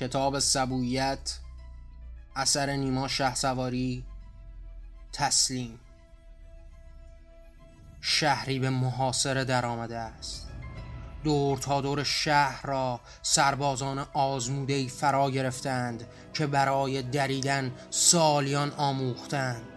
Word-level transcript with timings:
کتاب 0.00 0.38
سبویت 0.38 1.38
اثر 2.36 2.70
نیما 2.76 3.08
شه 3.08 3.34
سواری 3.34 4.04
تسلیم. 5.12 5.80
شهری 8.00 8.58
به 8.58 8.70
محاصره 8.70 9.44
در 9.44 9.66
آمده 9.66 9.98
است. 9.98 10.48
دور 11.24 11.58
تا 11.58 11.80
دور 11.80 12.02
شهر 12.02 12.66
را 12.66 13.00
سربازان 13.22 14.06
آزموده 14.12 14.88
فرا 14.88 15.30
گرفتند 15.30 16.06
که 16.34 16.46
برای 16.46 17.02
دریدن 17.02 17.72
سالیان 17.90 18.70
آموختند. 18.70 19.68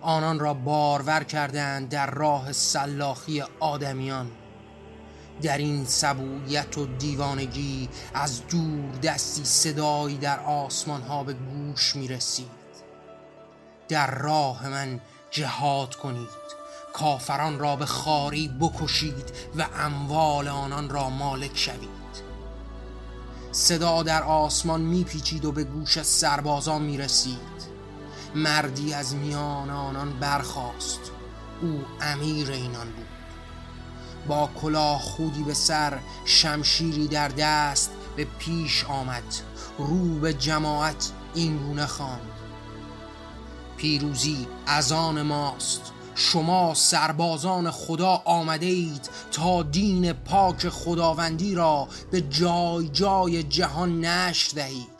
آنان 0.00 0.38
را 0.38 0.54
بارور 0.54 1.24
کردند 1.24 1.88
در 1.88 2.10
راه 2.10 2.52
سلاخی 2.52 3.44
آدمیان. 3.60 4.30
در 5.42 5.58
این 5.58 5.84
سبویت 5.84 6.78
و 6.78 6.86
دیوانگی 6.86 7.88
از 8.14 8.46
دور 8.46 8.98
دستی 9.02 9.44
صدایی 9.44 10.18
در 10.18 10.40
آسمان 10.40 11.02
ها 11.02 11.24
به 11.24 11.32
گوش 11.32 11.96
می 11.96 12.08
رسید 12.08 12.62
در 13.88 14.10
راه 14.10 14.68
من 14.68 15.00
جهاد 15.30 15.94
کنید. 15.94 16.42
کافران 16.92 17.58
را 17.58 17.76
به 17.76 17.86
خاری 17.86 18.48
بکشید 18.60 19.32
و 19.56 19.66
اموال 19.76 20.48
آنان 20.48 20.90
را 20.90 21.10
مالک 21.10 21.58
شوید. 21.58 22.02
صدا 23.52 24.02
در 24.02 24.22
آسمان 24.22 24.80
میپیچید 24.80 25.44
و 25.44 25.52
به 25.52 25.64
گوش 25.64 26.02
سربازان 26.02 26.82
می‌رسید. 26.82 27.72
مردی 28.34 28.94
از 28.94 29.14
میان 29.14 29.70
آنان 29.70 30.12
برخاست. 30.20 31.00
او 31.62 31.84
امیر 32.00 32.50
اینان 32.50 32.86
بود. 32.86 33.21
با 34.28 34.50
کلاه 34.62 35.00
خودی 35.00 35.42
به 35.42 35.54
سر 35.54 35.98
شمشیری 36.24 37.08
در 37.08 37.28
دست 37.28 37.90
به 38.16 38.24
پیش 38.38 38.84
آمد. 38.84 39.22
رو 39.78 40.18
به 40.20 40.34
جماعت 40.34 41.12
این 41.34 41.56
گونه 41.56 41.86
خواند 41.86 42.32
پیروزی 43.76 44.46
از 44.66 44.92
آن 44.92 45.22
ماست. 45.22 45.80
شما 46.14 46.74
سربازان 46.74 47.70
خدا 47.70 48.22
آمده 48.24 48.66
اید 48.66 49.10
تا 49.32 49.62
دین 49.62 50.12
پاک 50.12 50.68
خداوندی 50.68 51.54
را 51.54 51.88
به 52.10 52.20
جای 52.20 52.88
جای 52.88 53.42
جهان 53.42 54.04
نشر 54.04 54.52
دهید. 54.54 54.92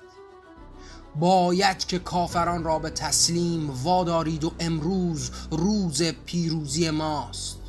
باید 1.16 1.86
که 1.86 1.98
کافران 1.98 2.64
را 2.64 2.78
به 2.78 2.90
تسلیم 2.90 3.70
وادارید 3.82 4.44
و 4.44 4.52
امروز 4.60 5.30
روز 5.50 6.02
پیروزی 6.02 6.90
ماست. 6.90 7.61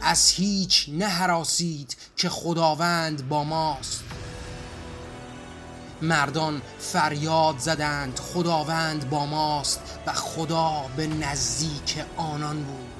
از 0.00 0.30
هیچ 0.30 0.88
نهراسید 0.88 1.96
که 2.16 2.28
خداوند 2.28 3.28
با 3.28 3.44
ماست. 3.44 4.04
مردان 6.02 6.62
فریاد 6.78 7.58
زدند 7.58 8.18
خداوند 8.18 9.10
با 9.10 9.26
ماست 9.26 9.80
و 10.06 10.12
خدا 10.12 10.84
به 10.96 11.06
نزدیک 11.06 12.04
آنان 12.16 12.64
بود. 12.64 12.90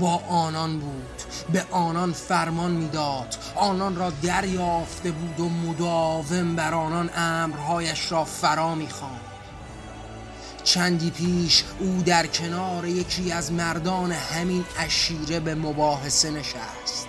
با 0.00 0.16
آنان 0.28 0.78
بود 0.78 1.22
به 1.52 1.66
آنان 1.70 2.12
فرمان 2.12 2.70
می‌داد. 2.70 3.36
آنان 3.56 3.96
را 3.96 4.10
دریافته 4.10 5.10
بود 5.10 5.40
و 5.40 5.48
مداوم 5.48 6.56
بر 6.56 6.74
آنان 6.74 7.10
امرهایش 7.16 8.12
را 8.12 8.24
فرا 8.24 8.74
می‌خواند. 8.74 9.31
چندی 10.64 11.10
پیش 11.10 11.64
او 11.78 12.02
در 12.06 12.26
کنار 12.26 12.86
یکی 12.86 13.32
از 13.32 13.52
مردان 13.52 14.12
همین 14.12 14.64
اشیره 14.78 15.40
به 15.40 15.54
مباحثه 15.54 16.30
نشست. 16.30 17.06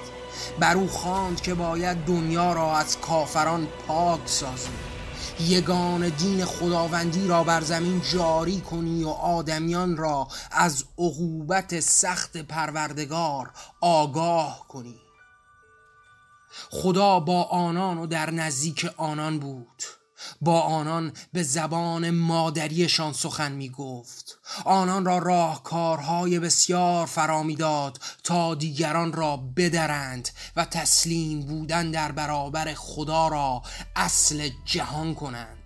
بر 0.59 0.75
او 0.75 0.87
خواند 0.87 1.41
که 1.41 1.53
باید 1.53 1.97
دنیا 1.97 2.53
را 2.53 2.77
از 2.77 2.99
کافران 2.99 3.67
پاک 3.87 4.21
سازی 4.25 4.69
یگان 5.39 6.09
دین 6.09 6.45
خداوندی 6.45 7.27
را 7.27 7.43
بر 7.43 7.61
زمین 7.61 8.01
جاری 8.13 8.61
کنی 8.61 9.03
و 9.03 9.09
آدمیان 9.09 9.97
را 9.97 10.27
از 10.51 10.83
عقوبت 10.97 11.79
سخت 11.79 12.37
پروردگار 12.37 13.51
آگاه 13.81 14.65
کنی. 14.67 14.99
خدا 16.69 17.19
با 17.19 17.43
آنان 17.43 17.97
و 17.97 18.07
در 18.07 18.31
نزدیک 18.31 18.89
آنان 18.97 19.39
بود. 19.39 19.83
با 20.41 20.61
آنان 20.61 21.13
به 21.33 21.43
زبان 21.43 22.09
مادریشان 22.09 23.13
سخن 23.13 23.51
می 23.51 23.69
گفت 23.69 24.39
آنان 24.65 25.05
را 25.05 25.17
راهکارهای 25.17 26.39
بسیار 26.39 27.05
فرا 27.05 27.43
داد 27.57 27.99
تا 28.23 28.55
دیگران 28.55 29.13
را 29.13 29.37
بدرند 29.37 30.29
و 30.55 30.65
تسلیم 30.65 31.41
بودن 31.41 31.91
در 31.91 32.11
برابر 32.11 32.73
خدا 32.73 33.27
را 33.27 33.61
اصل 33.95 34.49
جهان 34.65 35.15
کنند. 35.15 35.62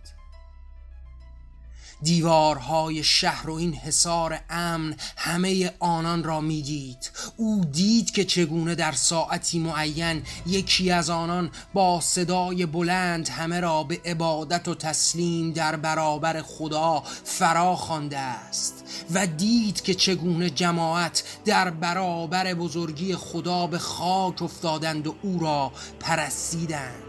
دیوارهای 2.01 3.03
شهر 3.03 3.49
و 3.49 3.53
این 3.53 3.73
حصار 3.73 4.39
امن 4.49 4.95
همه 5.17 5.71
آنان 5.79 6.23
را 6.23 6.41
می‌دید. 6.41 7.11
او 7.37 7.65
دید 7.65 8.11
که 8.11 8.25
چگونه 8.25 8.75
در 8.75 8.91
ساعتی 8.91 9.59
معین 9.59 10.23
یکی 10.45 10.91
از 10.91 11.09
آنان 11.09 11.51
با 11.73 12.01
صدای 12.01 12.65
بلند 12.65 13.29
همه 13.29 13.59
را 13.59 13.83
به 13.83 14.01
عبادت 14.05 14.67
و 14.67 14.75
تسلیم 14.75 15.51
در 15.51 15.75
برابر 15.75 16.41
خدا 16.41 17.03
فرا 17.23 17.75
خوانده 17.75 18.17
است 18.17 18.83
و 19.13 19.27
دید 19.27 19.81
که 19.81 19.93
چگونه 19.93 20.49
جماعت 20.49 21.23
در 21.45 21.69
برابر 21.69 22.53
بزرگی 22.53 23.15
خدا 23.15 23.67
به 23.67 23.77
خاک 23.77 24.41
افتادند 24.41 25.07
و 25.07 25.15
او 25.21 25.39
را 25.39 25.71
پرستیدند. 25.99 27.03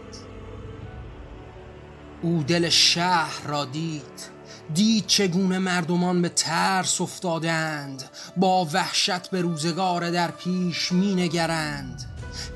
او 2.21 2.43
دل 2.43 2.69
شهر 2.69 3.47
را 3.47 3.65
دید. 3.65 4.38
دید 4.73 5.07
چگونه 5.07 5.59
مردمان 5.59 6.21
به 6.21 6.29
ترس 6.29 7.01
افتادند 7.01 8.03
با 8.37 8.65
وحشت 8.65 9.27
به 9.27 9.41
روزگار 9.41 10.11
در 10.11 10.31
پیش 10.31 10.91
می 10.91 11.15
نگرند 11.15 12.05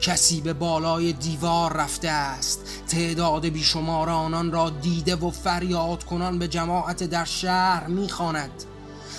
کسی 0.01 0.41
به 0.41 0.53
بالای 0.53 1.13
دیوار 1.13 1.73
رفته 1.73 2.09
است 2.09 2.59
تعداد 2.87 3.45
بیشمار 3.45 4.09
آنان 4.09 4.51
را 4.51 4.69
دیده 4.69 5.15
و 5.15 5.29
فریاد 5.29 6.03
کنان 6.03 6.39
به 6.39 6.47
جماعت 6.47 7.03
در 7.03 7.25
شهر 7.25 7.87
می‌خواند. 7.87 8.72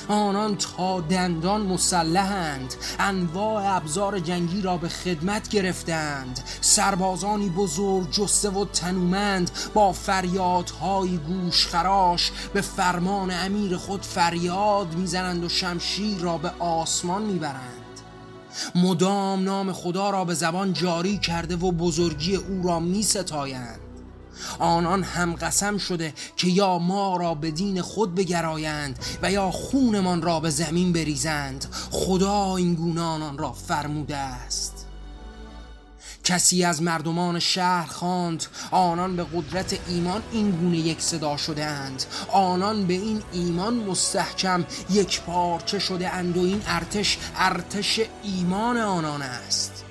آنان 0.08 0.56
تا 0.56 1.00
دندان 1.00 1.60
مسلحند. 1.60 2.74
انواع 2.98 3.76
ابزار 3.76 4.18
جنگی 4.18 4.62
را 4.62 4.76
به 4.76 4.88
خدمت 4.88 5.48
گرفتند. 5.48 6.40
سربازانی 6.60 7.48
بزرگ 7.48 8.10
جسته 8.10 8.50
و 8.50 8.64
تنومند 8.64 9.50
با 9.74 9.92
فریادهای 9.92 11.16
گوش 11.16 11.66
خراش 11.66 12.32
به 12.54 12.60
فرمان 12.60 13.30
امیر 13.30 13.76
خود 13.76 14.02
فریاد 14.02 14.94
می‌زنند 14.94 15.44
و 15.44 15.48
شمشیر 15.48 16.18
را 16.18 16.38
به 16.38 16.50
آسمان 16.58 17.22
می‌برند. 17.22 17.84
مدام 18.74 19.44
نام 19.44 19.72
خدا 19.72 20.10
را 20.10 20.24
به 20.24 20.34
زبان 20.34 20.72
جاری 20.72 21.18
کرده 21.18 21.56
و 21.56 21.72
بزرگی 21.72 22.36
او 22.36 22.62
را 22.62 22.80
می 22.80 23.02
ستایند 23.02 23.83
آنان 24.58 25.02
هم 25.02 25.34
قسم 25.34 25.78
شده 25.78 26.14
که 26.36 26.48
یا 26.48 26.78
ما 26.78 27.16
را 27.16 27.34
به 27.34 27.50
دین 27.50 27.82
خود 27.82 28.14
بگرایند 28.14 28.98
و 29.22 29.32
یا 29.32 29.50
خونمان 29.50 30.22
را 30.22 30.40
به 30.40 30.50
زمین 30.50 30.92
بریزند. 30.92 31.66
خدا 31.90 32.56
این 32.56 32.74
گونه 32.74 33.00
آنان 33.00 33.38
را 33.38 33.52
فرموده 33.52 34.16
است. 34.16 34.86
کسی 36.24 36.64
از 36.64 36.82
مردمان 36.82 37.38
شهر 37.38 37.86
خواند 37.86 38.44
آنان 38.70 39.16
به 39.16 39.26
قدرت 39.34 39.78
ایمان 39.88 40.22
این 40.32 40.50
گونه 40.50 40.78
یک 40.78 41.00
صدا 41.00 41.36
شده 41.36 41.64
اند 41.64 42.04
آنان 42.32 42.86
به 42.86 42.94
این 42.94 43.22
ایمان 43.32 43.74
مستحکم 43.74 44.64
یک 44.90 45.20
پارچه 45.20 45.78
شده 45.78 46.14
اند 46.14 46.36
و 46.36 46.40
این 46.40 46.62
ارتش 46.66 47.18
ارتش 47.36 48.00
ایمان 48.22 48.76
آنان 48.76 49.22
است. 49.22 49.83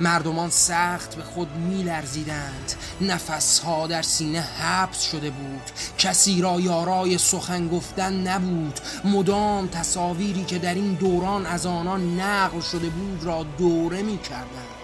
مردمان 0.00 0.50
سخت 0.50 1.14
به 1.14 1.22
خود 1.22 1.56
میلرزیدند. 1.56 2.72
نفسها 3.00 3.86
در 3.86 4.02
سینه 4.02 4.40
حبس 4.40 5.02
شده 5.02 5.30
بود. 5.30 5.62
کسی 5.98 6.42
را 6.42 6.60
یارای 6.60 7.18
سخن 7.18 7.68
گفتن 7.68 8.28
نبود. 8.28 8.80
مدام 9.04 9.68
تصاویری 9.68 10.44
که 10.44 10.58
در 10.58 10.74
این 10.74 10.94
دوران 10.94 11.46
از 11.46 11.66
آنان 11.66 12.20
نقل 12.20 12.60
شده 12.60 12.88
بود 12.88 13.24
را 13.24 13.46
دوره 13.58 14.02
می 14.02 14.18
کردند 14.18 14.80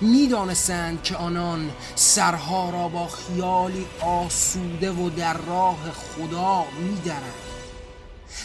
می‌دانستند 0.00 1.02
که 1.02 1.16
آنان 1.16 1.70
سرها 1.94 2.70
را 2.70 2.88
با 2.88 3.08
خیالی 3.08 3.86
آسوده 4.00 4.90
و 4.90 5.10
در 5.10 5.36
راه 5.36 5.78
خدا 5.92 6.64
میدرند. 6.80 7.49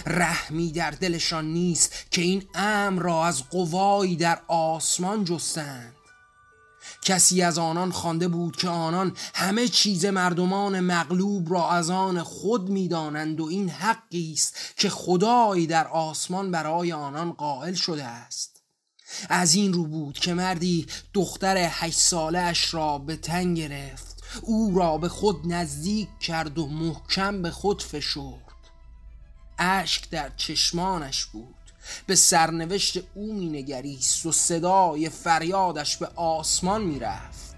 رحمی 0.05 0.71
در 0.71 0.91
دلشان 0.91 1.45
نیست 1.45 1.93
که 2.11 2.21
این 2.21 2.43
امر 2.55 3.01
را 3.01 3.25
از 3.25 3.49
قوایی 3.49 4.15
در 4.15 4.41
آسمان 4.47 5.25
جستند. 5.25 5.95
کسی 7.01 7.41
از 7.41 7.57
آنان 7.57 7.91
خوانده 7.91 8.27
بود 8.27 8.55
که 8.55 8.69
آنان 8.69 9.17
همه 9.33 9.67
چیز 9.67 10.05
مردمان 10.05 10.79
مغلوب 10.79 11.51
را 11.51 11.69
از 11.69 11.89
آن 11.89 12.23
خود 12.23 12.69
می‌دانند 12.69 13.39
و 13.39 13.45
این 13.45 13.69
حقی 13.69 14.33
است 14.33 14.57
که 14.77 14.89
خدایی 14.89 15.67
در 15.67 15.87
آسمان 15.87 16.51
برای 16.51 16.91
آنان 16.91 17.31
قائل 17.31 17.73
شده 17.73 18.03
است. 18.03 18.61
از 19.29 19.55
این 19.55 19.73
رو 19.73 19.83
بود 19.87 20.19
که 20.19 20.33
مردی 20.33 20.87
دختر 21.13 21.57
هشت 21.57 21.99
ساله 21.99 22.39
اش 22.39 22.73
را 22.73 22.97
به 22.97 23.15
تن 23.15 23.53
گرفت. 23.53 24.23
او 24.41 24.75
را 24.75 24.97
به 24.97 25.09
خود 25.09 25.53
نزدیک 25.53 26.09
کرد 26.19 26.57
و 26.57 26.67
محکم 26.67 27.41
به 27.41 27.51
خود 27.51 27.83
فشرد. 27.83 28.44
اشک 29.59 30.09
در 30.09 30.31
چشمانش 30.37 31.25
بود. 31.25 31.55
به 32.07 32.15
سرنوشت 32.15 32.97
او 33.13 33.33
مینگریست 33.33 34.25
و 34.25 34.31
صدای 34.31 35.09
فریادش 35.09 35.97
به 35.97 36.07
آسمان 36.15 36.83
می‌رفت. 36.83 37.55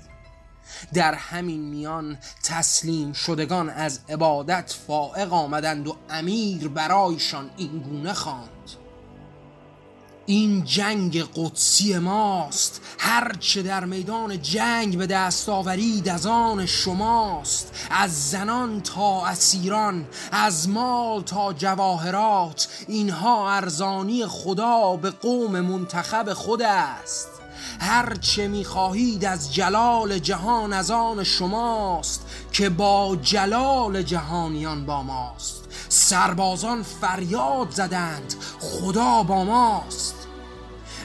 در 0.94 1.14
همین 1.14 1.62
میان 1.62 2.18
تسلیم 2.44 3.14
شدگان 3.14 3.70
از 3.70 4.00
عبادت 4.10 4.76
فائق 4.88 5.34
آمدند 5.34 5.88
و 5.88 5.98
امیر 6.10 6.68
برایشان 6.68 7.50
این 7.58 7.80
گونه 7.80 8.14
خواند. 8.14 8.72
این 10.30 10.64
جنگ 10.64 11.24
قدسی 11.36 11.98
ماست. 11.98 12.82
هرچه 12.98 13.62
در 13.62 13.86
میدان 13.86 14.42
جنگ 14.42 14.98
به 14.98 15.08
دست 15.08 15.50
آورید 15.50 16.10
از 16.10 16.26
آن 16.26 16.66
شماست. 16.66 17.88
از 17.92 18.30
زنان 18.30 18.82
تا 18.82 19.26
اسیران 19.26 20.06
از 20.32 20.70
مال 20.70 21.22
تا 21.22 21.54
جواهرات 21.54 22.68
اینها 22.88 23.52
ارزانی 23.52 24.26
خدا 24.26 24.96
به 24.96 25.10
قوم 25.10 25.60
منتخب 25.60 26.34
خود 26.34 26.62
است. 26.62 27.28
هرچه 27.80 28.48
می‌خواهید 28.48 29.26
از 29.26 29.54
جلال 29.54 30.20
جهان 30.20 30.74
از 30.74 30.92
آن 30.92 31.24
شماست 31.24 32.26
که 32.52 32.70
با 32.70 33.18
جلال 33.22 34.02
جهانیان 34.02 34.86
با 34.86 35.04
ماست. 35.04 35.57
سربازان 36.10 36.84
فریاد 36.84 37.72
زدند 37.72 38.36
خدا 38.60 39.24
با 39.24 39.44
ماست. 39.44 40.16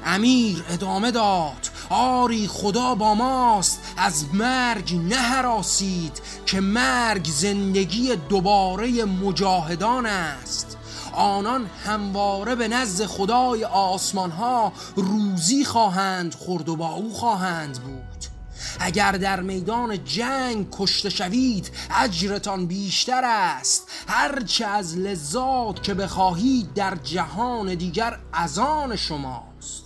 امیر 0.06 0.64
ادامه 0.70 1.10
داد 1.10 1.70
آری 1.90 2.48
خدا 2.48 2.94
با 2.94 3.14
ماست 3.14 3.80
از 3.96 4.34
مرگ 4.34 4.94
نه 4.94 5.16
حراسید 5.16 6.22
که 6.46 6.60
مرگ 6.60 7.26
زندگی 7.26 8.16
دوباره 8.16 9.04
مجاهدان 9.04 10.06
است. 10.06 10.76
آنان 11.12 11.66
همواره 11.84 12.54
به 12.54 12.68
نزد 12.68 13.06
خدای 13.06 13.64
آسمان 13.64 14.30
ها 14.30 14.72
روزی 14.96 15.64
خواهند 15.64 16.34
خورد 16.34 16.68
و 16.68 16.76
با 16.76 16.88
او 16.88 17.14
خواهند 17.14 17.78
بود. 17.78 18.21
اگر 18.80 19.12
در 19.12 19.40
میدان 19.40 20.04
جنگ 20.04 20.66
کشته 20.72 21.10
شوید 21.10 21.70
اجرتان 21.96 22.66
بیشتر 22.66 23.22
است. 23.24 23.88
هرچه 24.08 24.66
از 24.66 24.96
لذات 24.96 25.82
که 25.82 25.94
بخواهید 25.94 26.74
در 26.74 26.94
جهان 27.04 27.74
دیگر 27.74 28.18
از 28.32 28.58
آن 28.58 28.96
شماست. 28.96 29.82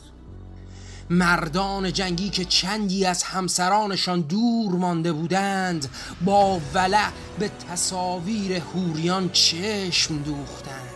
مردان 1.10 1.92
جنگی 1.92 2.30
که 2.30 2.44
چندی 2.44 3.04
از 3.04 3.22
همسرانشان 3.22 4.20
دور 4.20 4.72
مانده 4.72 5.12
بودند 5.12 5.88
با 6.24 6.60
ولع 6.74 7.08
به 7.38 7.50
تصاویر 7.70 8.52
هوریان 8.52 9.30
چشم 9.30 10.18
دوختند. 10.22 10.95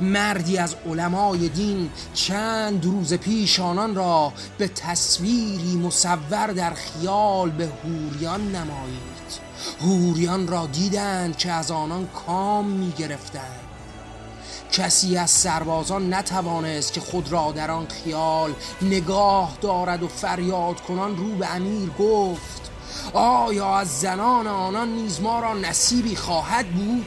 مردی 0.00 0.58
از 0.58 0.76
علمای 0.86 1.48
دین 1.48 1.90
چند 2.14 2.84
روز 2.84 3.14
پیش 3.14 3.60
آنان 3.60 3.94
را 3.94 4.32
به 4.58 4.68
تصویری 4.68 5.76
مصور 5.76 6.46
در 6.46 6.74
خیال 6.74 7.50
به 7.50 7.68
هوریان 7.84 8.40
نمایید. 8.40 9.18
هوریان 9.80 10.48
را 10.48 10.66
دیدند 10.66 11.36
که 11.36 11.52
از 11.52 11.70
آنان 11.70 12.06
کام 12.06 12.66
می 12.66 12.92
گرفتند 12.98 13.60
کسی 14.72 15.16
از 15.16 15.30
سربازان 15.30 16.14
نتوانست 16.14 16.92
که 16.92 17.00
خود 17.00 17.32
را 17.32 17.52
در 17.52 17.70
آن 17.70 17.86
خیال 17.86 18.54
نگاه 18.82 19.58
دارد 19.60 20.02
و 20.02 20.08
فریاد 20.08 20.80
کنان 20.80 21.16
رو 21.16 21.34
به 21.34 21.54
امیر 21.54 21.90
گفت 21.98 22.70
آیا 23.12 23.76
از 23.76 24.00
زنان 24.00 24.46
آنان 24.46 24.88
نیز 24.88 25.20
ما 25.20 25.40
را 25.40 25.54
نصیبی 25.54 26.16
خواهد 26.16 26.66
بود؟ 26.66 27.06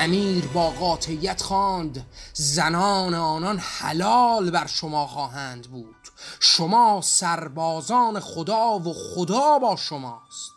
امیر 0.00 0.46
با 0.46 0.70
قاطعیت 0.70 1.42
خواند 1.42 2.06
زنان 2.32 3.14
آنان 3.14 3.58
حلال 3.58 4.50
بر 4.50 4.66
شما 4.66 5.06
خواهند 5.06 5.66
بود. 5.66 5.96
شما 6.40 7.00
سربازان 7.04 8.20
خدا 8.20 8.78
و 8.78 8.94
خدا 8.94 9.58
با 9.58 9.76
شماست. 9.76 10.52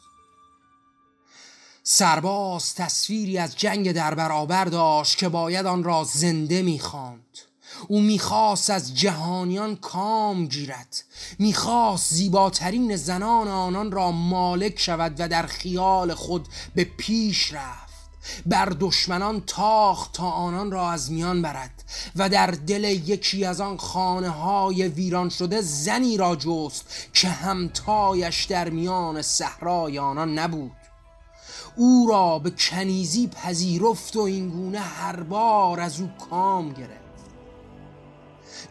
سرباز 1.84 2.76
تصویری 2.76 3.38
از 3.38 3.56
جنگ 3.58 3.92
در 3.92 4.14
برابر 4.14 4.66
داشت 4.66 5.18
که 5.18 5.30
باید 5.30 5.66
آن 5.66 5.84
را 5.84 6.04
زنده 6.04 6.62
می‌خواند. 6.62 7.38
او 7.88 8.02
می‌خواست 8.02 8.70
از 8.70 8.98
جهانیان 8.98 9.76
کام 9.76 10.46
گیرد. 10.46 11.04
می‌خواست 11.40 12.14
زیباترین 12.14 12.96
زنان 12.96 13.48
آنان 13.48 13.92
را 13.92 14.12
مالک 14.12 14.80
شود 14.80 15.16
و 15.20 15.28
در 15.28 15.46
خیال 15.46 16.14
خود 16.14 16.48
به 16.76 16.84
پیش 16.84 17.54
رفت. 17.54 17.91
بر 18.46 18.66
دشمنان 18.80 19.44
تاخت 19.48 20.14
تا 20.14 20.30
آنان 20.30 20.72
را 20.72 20.92
از 20.92 21.12
میان 21.12 21.42
برد 21.42 21.84
و 22.16 22.30
در 22.30 22.52
دل 22.52 22.84
یکی 22.84 23.46
از 23.46 23.62
آن 23.62 23.78
خانه 23.78 24.30
های 24.30 24.88
ویران 24.88 25.30
شده 25.30 25.62
زنی 25.62 26.18
را 26.18 26.36
جست 26.36 27.10
که 27.14 27.30
همتایش 27.30 28.44
در 28.44 28.70
میان 28.70 29.22
صحرای 29.22 30.00
آنان 30.00 30.40
نبود. 30.40 30.72
او 31.76 32.08
را 32.10 32.40
به 32.40 32.50
کنیزی 32.50 33.28
پذیرفت 33.28 34.16
و 34.16 34.20
اینگونه 34.20 34.80
هر 34.80 35.24
بار 35.24 35.80
از 35.80 36.00
او 36.00 36.10
کام 36.30 36.74
گرفت. 36.74 37.01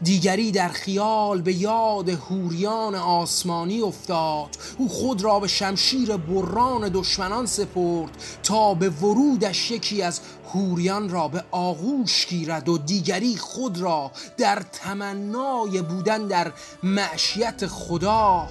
دیگری 0.03 0.53
در 0.53 0.69
خیال 0.69 1.43
به 1.43 1.55
یاد 1.55 2.09
هوریان 2.09 2.95
آسمانی 2.95 3.81
افتاد. 3.81 4.49
او 4.79 4.89
خود 4.89 5.23
را 5.25 5.41
به 5.41 5.49
شمشیر 5.49 6.17
بران 6.17 6.89
دشمنان 6.89 7.47
سپرد 7.47 8.11
تا 8.43 8.75
به 8.75 8.91
ورودش 8.91 9.71
یکی 9.71 10.03
از 10.03 10.21
هوریان 10.55 11.09
را 11.09 11.29
به 11.29 11.45
آغوش 11.51 12.27
گیرد 12.27 12.69
و 12.69 12.79
دیگری 12.79 13.37
خود 13.37 13.79
را 13.79 14.11
در 14.39 14.63
تمنای 14.73 15.83
بودن 15.83 16.27
در 16.27 16.53
معشیت 16.83 17.67
خدا 17.67 18.49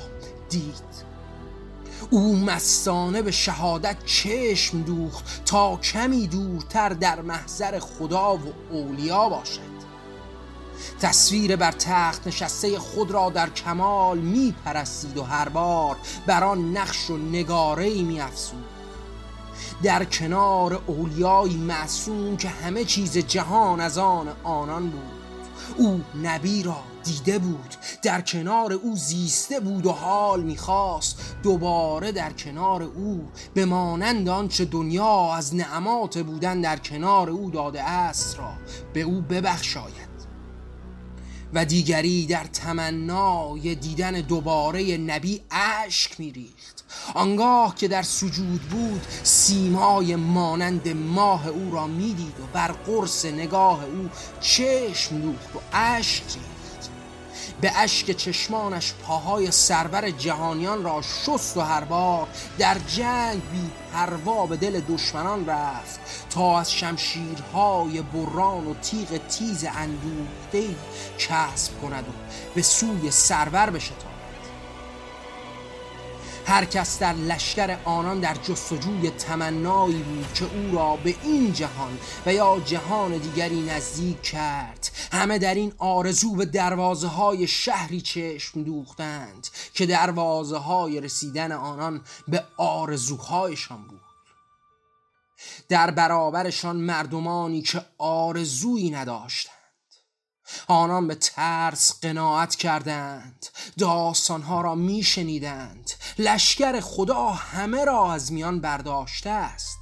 دید. 0.50 1.10
او 2.10 2.36
مستانه 2.36 3.22
به 3.22 3.32
شهادت 3.32 3.98
چشم 4.06 4.82
دوخت 4.82 5.42
تا 5.46 5.76
کمی 5.76 6.28
دورتر 6.28 6.90
در 6.90 7.22
محضر 7.22 7.80
خدا 7.80 8.36
و 8.36 8.54
اولیا 8.72 9.30
باشد. 9.30 9.79
تصویر 11.02 11.56
بر 11.56 11.72
تخت 11.72 12.28
نشسته 12.28 12.80
خود 12.80 13.12
را 13.12 13.30
در 13.30 13.50
کمال 13.50 14.18
می 14.18 14.56
پرستید 14.66 15.18
و 15.18 15.24
هر 15.24 15.50
بار 15.50 15.98
بر 16.28 16.44
آن 16.44 16.78
نقش 16.78 17.10
و 17.10 17.18
نگاره 17.18 18.02
می 18.02 18.22
افسود 18.22 18.66
در 19.84 20.06
کنار 20.06 20.82
اولیای 20.88 21.56
معصوم 21.56 22.38
که 22.38 22.50
همه 22.50 22.86
چیز 22.86 23.18
جهان 23.18 23.80
از 23.80 23.98
آن 23.98 24.28
آنان 24.44 24.90
بود. 24.90 25.20
او 25.78 26.02
نبی 26.24 26.64
را 26.64 26.78
دیده 27.04 27.40
بود 27.40 27.76
در 28.04 28.22
کنار 28.22 28.74
او 28.74 28.96
زیسته 28.96 29.60
بود 29.60 29.86
و 29.86 29.92
حال 29.92 30.44
می‌خواست. 30.44 31.36
دوباره 31.44 32.12
در 32.12 32.34
کنار 32.34 32.84
او 32.84 33.28
به 33.54 33.66
مانند 33.66 34.30
آنچه 34.30 34.66
دنیا 34.66 35.34
از 35.34 35.56
نعمات 35.56 36.18
بودن 36.18 36.62
در 36.62 36.78
کنار 36.78 37.30
او 37.30 37.52
داده 37.52 37.84
است 37.84 38.40
را 38.40 38.52
به 38.94 39.02
او 39.02 39.22
ببخشاید. 39.22 40.09
و 41.54 41.66
دیگری 41.66 42.26
در 42.26 42.44
تمنای 42.44 43.76
دیدن 43.76 44.12
دوباره 44.12 44.98
نبی 44.98 45.42
اشک 45.52 46.20
میریخت. 46.20 46.84
آنگاه 47.14 47.76
که 47.76 47.88
در 47.88 48.02
سجود 48.02 48.62
بود 48.62 49.02
سیمای 49.24 50.16
مانند 50.16 50.90
ماه 50.90 51.48
او 51.48 51.72
را 51.72 51.88
می‌دید 51.88 52.40
و 52.40 52.48
بر 52.54 52.72
قرص 52.72 53.26
نگاه 53.26 53.84
او 53.84 54.10
چشم 54.42 55.22
دوخت 55.22 55.56
و 55.56 55.60
اشک 55.74 56.24
ریخت. 56.24 56.59
به 57.62 57.78
اشک 57.78 58.12
چشمانش 58.12 58.94
پاهای 58.94 59.52
سرور 59.52 60.10
جهانیان 60.10 60.84
را 60.84 61.02
شست 61.02 61.58
و 61.58 61.62
هر 61.62 61.84
بار 61.84 62.28
در 62.58 62.78
جنگ 62.88 63.42
بی 63.52 63.72
پروا 63.94 64.46
به 64.46 64.58
دل 64.58 64.80
دشمنان 64.80 65.46
رفت 65.46 66.00
تا 66.30 66.60
از 66.60 66.72
شمشیرهای 66.72 68.02
بران 68.02 68.68
و 68.68 68.74
تیغ 68.74 69.28
تیز 69.28 69.66
اندوخته 69.66 70.76
کسب 71.20 71.82
کند 71.82 72.08
و 72.08 72.12
به 72.56 72.62
سوی 72.62 73.12
سرور 73.12 73.70
بشتاب 73.70 74.09
هر 76.50 76.66
کس 76.66 77.00
در 77.00 77.14
لشکر 77.14 77.78
آنان 77.86 78.20
در 78.20 78.34
جستجوی 78.34 79.10
تمنایی 79.10 80.04
بود 80.04 80.34
که 80.34 80.46
او 80.46 80.76
را 80.76 80.96
به 80.96 81.16
این 81.24 81.54
جهان 81.54 82.00
و 82.26 82.34
یا 82.34 82.60
جهان 82.66 83.18
دیگری 83.18 83.62
نزدیک 83.62 84.22
کرد. 84.22 84.92
همه 85.12 85.40
در 85.40 85.54
این 85.54 85.74
آرزو 85.78 86.36
به 86.36 86.46
دروازه 86.46 87.08
های 87.08 87.48
شهری 87.48 88.02
چشم 88.02 88.64
دوختند 88.64 89.48
که 89.74 89.86
دروازه 89.86 90.58
های 90.58 91.02
رسیدن 91.02 91.52
آنان 91.52 92.02
به 92.28 92.44
آرزوهایشان 92.58 93.84
بود. 93.84 94.02
در 95.70 95.92
برابرشان 95.92 96.76
مردمانی 96.76 97.62
که 97.62 97.86
آرزویی 97.98 98.90
نداشتند. 98.90 99.59
آنان 100.68 101.08
به 101.08 101.16
ترس 101.16 102.00
قناعت 102.02 102.56
کردند. 102.56 103.46
داستانها 103.78 104.62
را 104.62 104.76
میشنیدند. 104.76 105.92
لشکر 106.20 106.80
خدا 106.80 107.30
همه 107.30 107.86
را 107.86 108.14
از 108.14 108.32
میان 108.32 108.62
برداشته 108.62 109.30
است. 109.30 109.80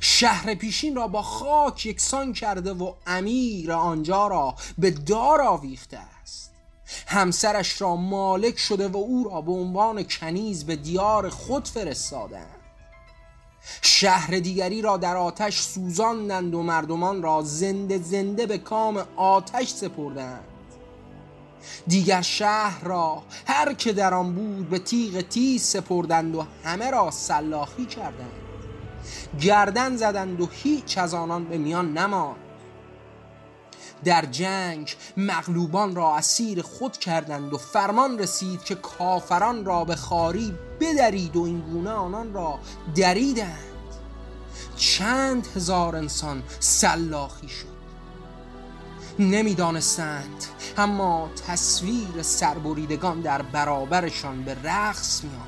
شهر 0.00 0.54
پیشین 0.54 0.96
را 0.96 1.08
با 1.08 1.22
خاک 1.22 1.86
یکسان 1.86 2.32
کرده 2.32 2.72
و 2.72 2.94
امیر 3.06 3.72
آنجا 3.72 4.26
را 4.26 4.54
به 4.78 4.90
دار 4.90 5.42
آویخته 5.42 5.98
است. 6.22 6.50
همسرش 7.06 7.80
را 7.80 7.96
مالک 7.96 8.58
شده 8.58 8.88
و 8.88 8.96
او 8.96 9.24
را 9.24 9.40
به 9.40 9.52
عنوان 9.52 10.02
کنیز 10.02 10.66
به 10.66 10.76
دیار 10.76 11.28
خود 11.28 11.68
فرستادند 11.68 12.57
شهر 13.82 14.38
دیگری 14.38 14.82
را 14.82 14.96
در 14.96 15.16
آتش 15.16 15.60
سوزاندند 15.60 16.54
و 16.54 16.62
مردمان 16.62 17.22
را 17.22 17.42
زنده 17.42 17.98
زنده 17.98 18.46
به 18.46 18.58
کام 18.58 19.04
آتش 19.16 19.68
سپردند. 19.68 20.44
دیگر 21.86 22.22
شهر 22.22 22.84
را 22.84 23.22
هر 23.46 23.72
که 23.72 23.92
در 23.92 24.14
آن 24.14 24.34
بود 24.34 24.70
به 24.70 24.78
تیغ 24.78 25.20
تیز 25.20 25.62
سپردند 25.62 26.34
و 26.34 26.44
همه 26.64 26.90
را 26.90 27.10
سلاخی 27.10 27.86
کردند. 27.86 28.32
گردن 29.40 29.96
زدند 29.96 30.40
و 30.40 30.48
هیچ 30.52 30.98
از 30.98 31.14
آنان 31.14 31.44
به 31.44 31.58
میان 31.58 31.98
نماند. 31.98 32.47
در 34.04 34.24
جنگ 34.24 34.96
مغلوبان 35.16 35.94
را 35.94 36.16
اسیر 36.16 36.62
خود 36.62 36.96
کردند 36.96 37.52
و 37.52 37.58
فرمان 37.58 38.18
رسید 38.18 38.64
که 38.64 38.74
کافران 38.74 39.64
را 39.64 39.84
به 39.84 39.96
خاری 39.96 40.54
بدرید 40.80 41.36
و 41.36 41.42
این 41.42 41.60
گونه 41.60 41.90
آنان 41.90 42.32
را 42.32 42.58
دریدند. 42.94 43.58
چند 44.76 45.46
هزار 45.56 45.96
انسان 45.96 46.42
سلاخی 46.60 47.48
شد. 47.48 47.78
نمی‌دانستند 49.18 50.44
اما 50.76 51.30
تصویر 51.46 52.22
سربریدگان 52.22 53.20
در 53.20 53.42
برابرشان 53.42 54.42
به 54.42 54.56
رقص 54.64 55.24
می 55.24 55.30
آمد 55.30 55.47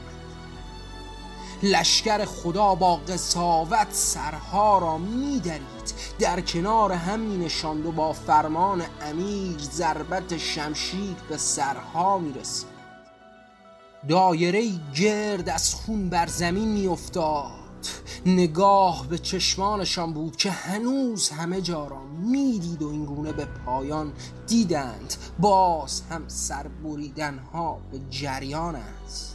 لشکر 1.63 2.25
خدا 2.25 2.75
با 2.75 2.97
قصاوت 2.97 3.89
سرها 3.91 4.79
را 4.79 4.99
میدرید. 4.99 5.95
در 6.19 6.41
کنار 6.41 6.93
هم 6.93 7.43
نشاند 7.43 7.87
و 7.87 7.93
با 7.93 8.13
فرمان 8.13 8.83
امیر 9.01 9.59
ضربت 9.59 10.37
شمشیر 10.37 11.17
به 11.29 11.37
سرها 11.37 12.19
می 12.19 12.33
رسید 12.33 12.81
دایره 14.09 14.71
گرد 14.97 15.49
از 15.49 15.75
خون 15.75 16.09
بر 16.09 16.27
زمین 16.27 16.69
می 16.69 16.87
افتاد 16.87 17.51
نگاه 18.27 19.07
به 19.07 19.19
چشمانشان 19.19 20.13
بود 20.13 20.37
که 20.37 20.51
هنوز 20.51 21.31
همه 21.31 21.61
جا 21.61 21.87
را 21.87 22.03
می‌دید 22.05 22.83
و 22.83 22.89
این 22.89 23.05
گونه 23.05 23.33
به 23.33 23.45
پایان 23.45 24.13
دیدند. 24.47 25.15
باز 25.39 26.03
هم 26.11 26.29
سر 26.29 26.67
بریدن 26.69 27.39
ها 27.39 27.79
به 27.93 28.01
جریان 28.11 28.77
است. 28.77 29.30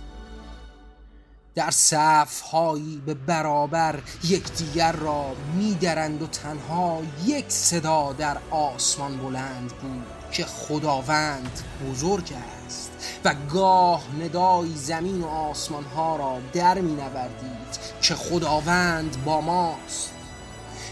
در 1.55 1.71
صف 1.71 2.41
هایی 2.41 3.01
به 3.05 3.13
برابر 3.13 3.99
یکدیگر 4.23 4.91
را 4.91 5.25
میدرند 5.55 6.21
و 6.21 6.27
تنها 6.27 7.01
یک 7.25 7.45
صدا 7.47 8.13
در 8.13 8.37
آسمان 8.51 9.17
بلند 9.17 9.73
بود 9.73 10.05
که 10.31 10.45
خداوند 10.45 11.59
بزرگ 11.89 12.33
است 12.65 12.91
و 13.25 13.35
گاه 13.53 14.03
ندای 14.21 14.75
زمین 14.75 15.21
و 15.21 15.27
آسمان 15.27 15.83
ها 15.83 16.15
را 16.15 16.37
در 16.53 16.81
می 16.81 16.93
نوردید 16.93 17.79
که 18.01 18.15
خداوند 18.15 19.23
با 19.25 19.41
ماست. 19.41 20.11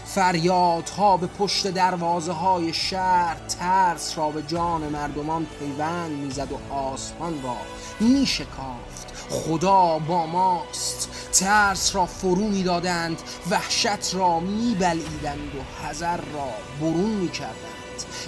فریادها 0.04 1.16
به 1.16 1.26
پشت 1.26 1.66
دروازه 1.66 2.32
های 2.32 2.72
شهر 2.72 3.36
ترس 3.58 4.18
را 4.18 4.30
به 4.30 4.42
جان 4.42 4.82
مردمان 4.82 5.46
پیوند 5.58 6.10
می‌زد 6.10 6.52
و 6.52 6.74
آسمان 6.74 7.42
را 7.42 7.56
می 8.00 8.26
شکافت 8.26 8.93
خدا 9.30 9.98
با 9.98 10.26
ماست. 10.26 11.08
ترس 11.32 11.94
را 11.94 12.06
فرو 12.06 12.48
می‌دادند 12.48 13.22
وحشت 13.50 14.14
را 14.14 14.40
میبلعیدند 14.40 15.52
و 15.54 15.82
حذر 15.86 16.16
را 16.16 16.48
برون 16.80 17.10
می‌کردند. 17.10 17.74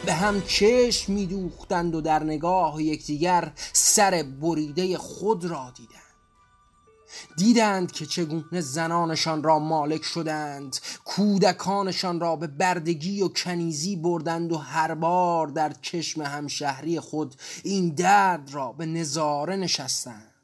به 0.06 0.12
هم 0.12 0.42
چشم 0.42 1.12
میدوختند 1.12 1.94
و 1.94 2.00
در 2.00 2.24
نگاه 2.24 2.82
یکدیگر 2.82 3.52
سر 3.72 4.24
بریده 4.40 4.98
خود 4.98 5.44
را 5.44 5.72
دیدند. 5.76 6.02
دیدند 7.36 7.92
که 7.92 8.06
چگونه 8.06 8.60
زنانشان 8.60 9.42
را 9.42 9.58
مالک 9.58 10.02
شدند 10.02 10.76
کودکانشان 11.04 12.20
را 12.20 12.36
به 12.36 12.46
بردگی 12.46 13.22
و 13.22 13.28
کنیزی 13.28 13.96
بردند 13.96 14.52
و 14.52 14.56
هر 14.56 14.94
بار 14.94 15.46
در 15.46 15.72
چشم 15.82 16.22
همشهری 16.22 17.00
خود 17.00 17.34
این 17.64 17.88
درد 17.88 18.50
را 18.52 18.72
به 18.72 18.86
نظاره 18.86 19.56
نشستند. 19.56 20.35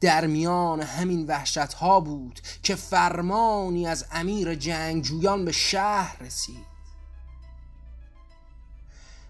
در 0.00 0.26
میان 0.26 0.80
همین 0.80 1.26
وحشت 1.26 1.58
ها 1.58 2.00
بود 2.00 2.40
که 2.62 2.74
فرمانی 2.74 3.86
از 3.86 4.04
امیر 4.12 4.54
جنگجویان 4.54 5.44
به 5.44 5.52
شهر 5.52 6.16
رسید. 6.22 6.70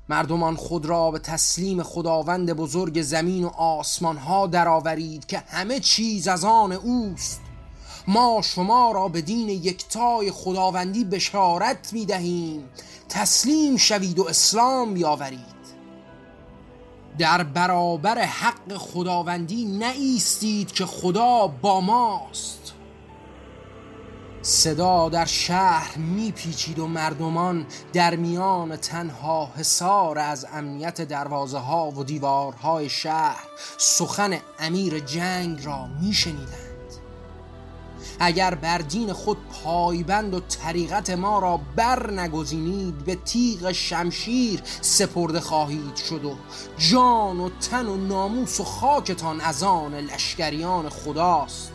مردمان 0.08 0.56
خود 0.56 0.86
را 0.86 1.10
به 1.10 1.18
تسلیم 1.18 1.82
خداوند 1.82 2.52
بزرگ 2.52 3.02
زمین 3.02 3.44
و 3.44 3.48
آسمان 3.48 4.16
ها 4.16 4.46
درآورید 4.46 5.26
که 5.26 5.38
همه 5.38 5.80
چیز 5.80 6.28
از 6.28 6.44
آن 6.44 6.72
اوست. 6.72 7.40
ما 8.08 8.42
شما 8.44 8.92
را 8.92 9.08
به 9.08 9.20
دین 9.20 9.48
یکتای 9.48 10.30
خداوندی 10.30 11.04
بشارت 11.04 11.92
می 11.92 12.06
دهیم 12.06 12.68
تسلیم 13.08 13.76
شوید 13.76 14.18
و 14.18 14.28
اسلام 14.28 14.94
بیاورید. 14.94 15.59
در 17.20 17.42
برابر 17.42 18.18
حق 18.18 18.76
خداوندی 18.76 19.64
نایستید 19.64 20.72
که 20.72 20.86
خدا 20.86 21.46
با 21.46 21.80
ماست. 21.80 22.72
صدا 24.42 25.08
در 25.08 25.24
شهر 25.24 25.98
میپیچید 25.98 26.78
و 26.78 26.86
مردمان 26.86 27.66
در 27.92 28.16
میان 28.16 28.76
تنها 28.76 29.50
حصار 29.56 30.18
از 30.18 30.46
امنیت 30.52 31.00
دروازه 31.00 31.58
ها 31.58 31.90
و 31.90 32.04
دیوارهای 32.04 32.88
شهر 32.88 33.46
سخن 33.78 34.38
امیر 34.58 34.98
جنگ 34.98 35.66
را 35.66 35.86
میشنیدند. 36.00 36.69
اگر 38.22 38.54
بر 38.54 38.78
دین 38.78 39.12
خود 39.12 39.36
پایبند 39.52 40.34
و 40.34 40.40
طریقت 40.40 41.10
ما 41.10 41.38
را 41.38 41.60
بر 41.76 42.10
نگزینید 42.10 42.98
به 43.04 43.14
تیغ 43.14 43.72
شمشیر 43.72 44.62
سپرده 44.80 45.40
خواهید 45.40 45.96
شد 45.96 46.24
و 46.24 46.36
جان 46.78 47.40
و 47.40 47.50
تن 47.70 47.86
و 47.86 47.96
ناموس 47.96 48.60
و 48.60 48.64
خاکتان 48.64 49.40
از 49.40 49.62
آن 49.62 49.94
لشکریان 49.94 50.88
خداست. 50.88 51.72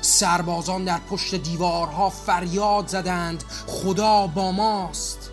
سربازان 0.00 0.84
در 0.84 1.00
پشت 1.10 1.34
دیوارها 1.34 2.10
فریاد 2.10 2.88
زدند 2.88 3.44
خدا 3.66 4.26
با 4.26 4.52
ماست. 4.52 5.30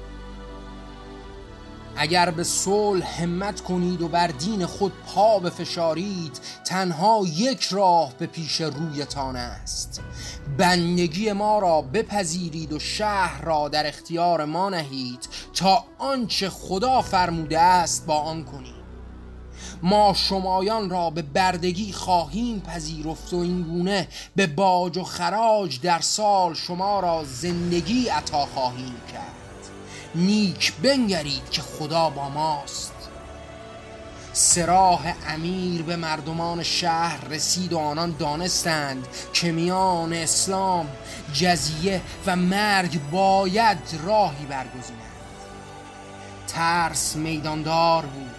اگر 1.95 2.31
به 2.31 2.43
صلح 2.43 3.21
همت 3.21 3.61
کنید 3.61 4.01
و 4.01 4.07
بر 4.07 4.27
دین 4.27 4.65
خود 4.65 4.93
پا 5.07 5.39
بفشارید 5.39 6.39
تنها 6.65 7.21
یک 7.35 7.63
راه 7.63 8.13
به 8.19 8.25
پیش 8.25 8.61
رویتان 8.61 9.35
است. 9.35 10.01
بندگی 10.57 11.31
ما 11.31 11.59
را 11.59 11.81
بپذیرید 11.81 12.73
و 12.73 12.79
شهر 12.79 13.41
را 13.41 13.69
در 13.69 13.87
اختیار 13.87 14.45
ما 14.45 14.69
نهید 14.69 15.29
تا 15.53 15.83
آنچه 15.97 16.49
خدا 16.49 17.01
فرموده 17.01 17.59
است 17.59 18.05
با 18.05 18.19
آن 18.19 18.43
کنید 18.43 18.83
ما 19.83 20.13
شمایان 20.13 20.89
را 20.89 21.09
به 21.09 21.21
بردگی 21.21 21.93
خواهیم 21.93 22.59
پذیرفت 22.59 23.33
و 23.33 23.37
این 23.37 23.61
گونه 23.61 24.07
به 24.35 24.47
باج 24.47 24.97
و 24.97 25.03
خراج 25.03 25.81
در 25.81 25.99
سال 25.99 26.53
شما 26.53 26.99
را 26.99 27.23
زندگی 27.23 28.07
عطا 28.07 28.45
خواهیم 28.45 28.95
کرد. 29.13 29.42
نیک 30.15 30.73
بنگرید 30.73 31.49
که 31.49 31.61
خدا 31.61 32.09
با 32.09 32.29
ماست. 32.29 32.93
سراح 34.33 35.13
امیر 35.27 35.81
به 35.81 35.95
مردمان 35.95 36.63
شهر 36.63 37.27
رسید 37.27 37.73
و 37.73 37.77
آنان 37.77 38.15
دانستند 38.19 39.07
که 39.33 39.51
میان 39.51 40.13
اسلام 40.13 40.87
جزیه 41.33 42.01
و 42.25 42.35
مرگ 42.35 42.99
باید 43.11 43.77
راهی 44.05 44.45
برگزینند. 44.45 45.03
ترس 46.47 47.15
میداندار 47.15 48.05
بود. 48.05 48.31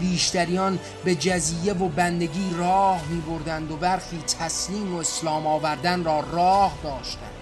بیشتریان 0.00 0.78
به 1.04 1.14
جزیه 1.14 1.72
و 1.72 1.88
بندگی 1.88 2.50
راه 2.56 3.04
می 3.08 3.20
بردند 3.20 3.70
و 3.70 3.76
برخی 3.76 4.18
تسلیم 4.18 4.94
و 4.94 4.98
اسلام 4.98 5.46
آوردن 5.46 6.04
را 6.04 6.20
راه 6.20 6.74
داشتند. 6.82 7.33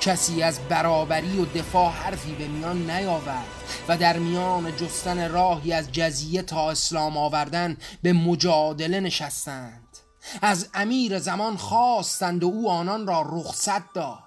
کسی 0.00 0.42
از 0.42 0.60
برابری 0.68 1.38
و 1.38 1.44
دفاع 1.44 1.90
حرفی 1.92 2.34
به 2.34 2.48
میان 2.48 2.90
نیاورد 2.90 3.46
و 3.88 3.96
در 3.96 4.18
میان 4.18 4.76
جستن 4.76 5.30
راهی 5.30 5.72
از 5.72 5.92
جزیه 5.92 6.42
تا 6.42 6.70
اسلام 6.70 7.16
آوردن 7.16 7.76
به 8.02 8.12
مجادله 8.12 9.00
نشستند. 9.00 9.98
از 10.42 10.68
امیر 10.74 11.18
زمان 11.18 11.56
خواستند 11.56 12.44
و 12.44 12.46
او 12.46 12.70
آنان 12.70 13.06
را 13.06 13.22
رخصت 13.32 13.92
داد. 13.92 14.18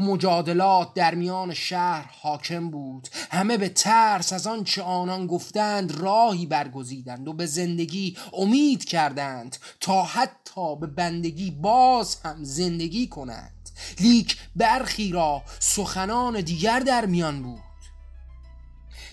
مجادلات 0.00 0.94
در 0.94 1.14
میان 1.14 1.54
شهر 1.54 2.10
حاکم 2.22 2.70
بود. 2.70 3.08
همه 3.30 3.56
به 3.56 3.68
ترس 3.68 4.32
از 4.32 4.46
آنچه 4.46 4.82
آنان 4.82 5.26
گفتند 5.26 5.92
راهی 5.92 6.46
برگزیدند 6.46 7.28
و 7.28 7.32
به 7.32 7.46
زندگی 7.46 8.16
امید 8.32 8.84
کردند 8.84 9.56
تا 9.80 10.02
حتی 10.02 10.76
به 10.76 10.86
بندگی 10.86 11.50
باز 11.50 12.16
هم 12.24 12.44
زندگی 12.44 13.06
کنند. 13.06 13.53
لیک 14.00 14.36
برخی 14.56 15.12
را 15.12 15.42
سخنان 15.58 16.40
دیگر 16.40 16.78
در 16.78 17.06
میان 17.06 17.42
بود. 17.42 17.60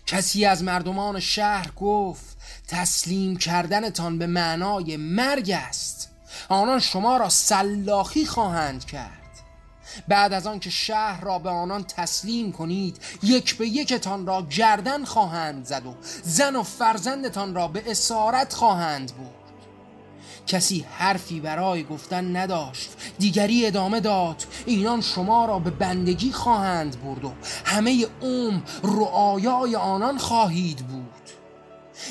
کسی 0.05 0.45
از 0.45 0.63
مردمان 0.63 1.19
شهر 1.19 1.71
گفت 1.71 2.37
تسلیم 2.67 3.37
کردنتان 3.37 4.17
به 4.17 4.27
معنای 4.27 4.97
مرگ 4.97 5.51
است. 5.51 6.09
آنان 6.49 6.79
شما 6.79 7.17
را 7.17 7.29
سلاخی 7.29 8.25
خواهند 8.25 8.85
کرد. 8.85 9.21
بعد 10.07 10.33
از 10.33 10.47
آنکه 10.47 10.69
شهر 10.69 11.21
را 11.21 11.39
به 11.39 11.49
آنان 11.49 11.83
تسلیم 11.83 12.51
کنید 12.51 12.97
یک 13.23 13.57
به 13.57 13.67
یکتان 13.67 14.25
را 14.25 14.41
گردن 14.41 15.05
خواهند 15.05 15.65
زد 15.65 15.85
و 15.85 15.95
زن 16.23 16.55
و 16.55 16.63
فرزندتان 16.63 17.55
را 17.55 17.67
به 17.67 17.91
اسارت 17.91 18.53
خواهند 18.53 19.11
بود 19.11 19.40
کسی 20.47 20.85
حرفی 20.91 21.39
برای 21.39 21.83
گفتن 21.83 22.35
نداشت. 22.37 22.89
دیگری 23.19 23.65
ادامه 23.65 23.99
داد 23.99 24.43
اینان 24.65 25.01
شما 25.01 25.45
را 25.45 25.59
به 25.59 25.69
بندگی 25.69 26.31
خواهند 26.31 27.03
برد 27.03 27.25
و 27.25 27.31
همه 27.65 28.07
عمر 28.21 28.61
رعایای 28.83 29.75
آنان 29.75 30.17
خواهید 30.17 30.77
بود. 30.77 31.11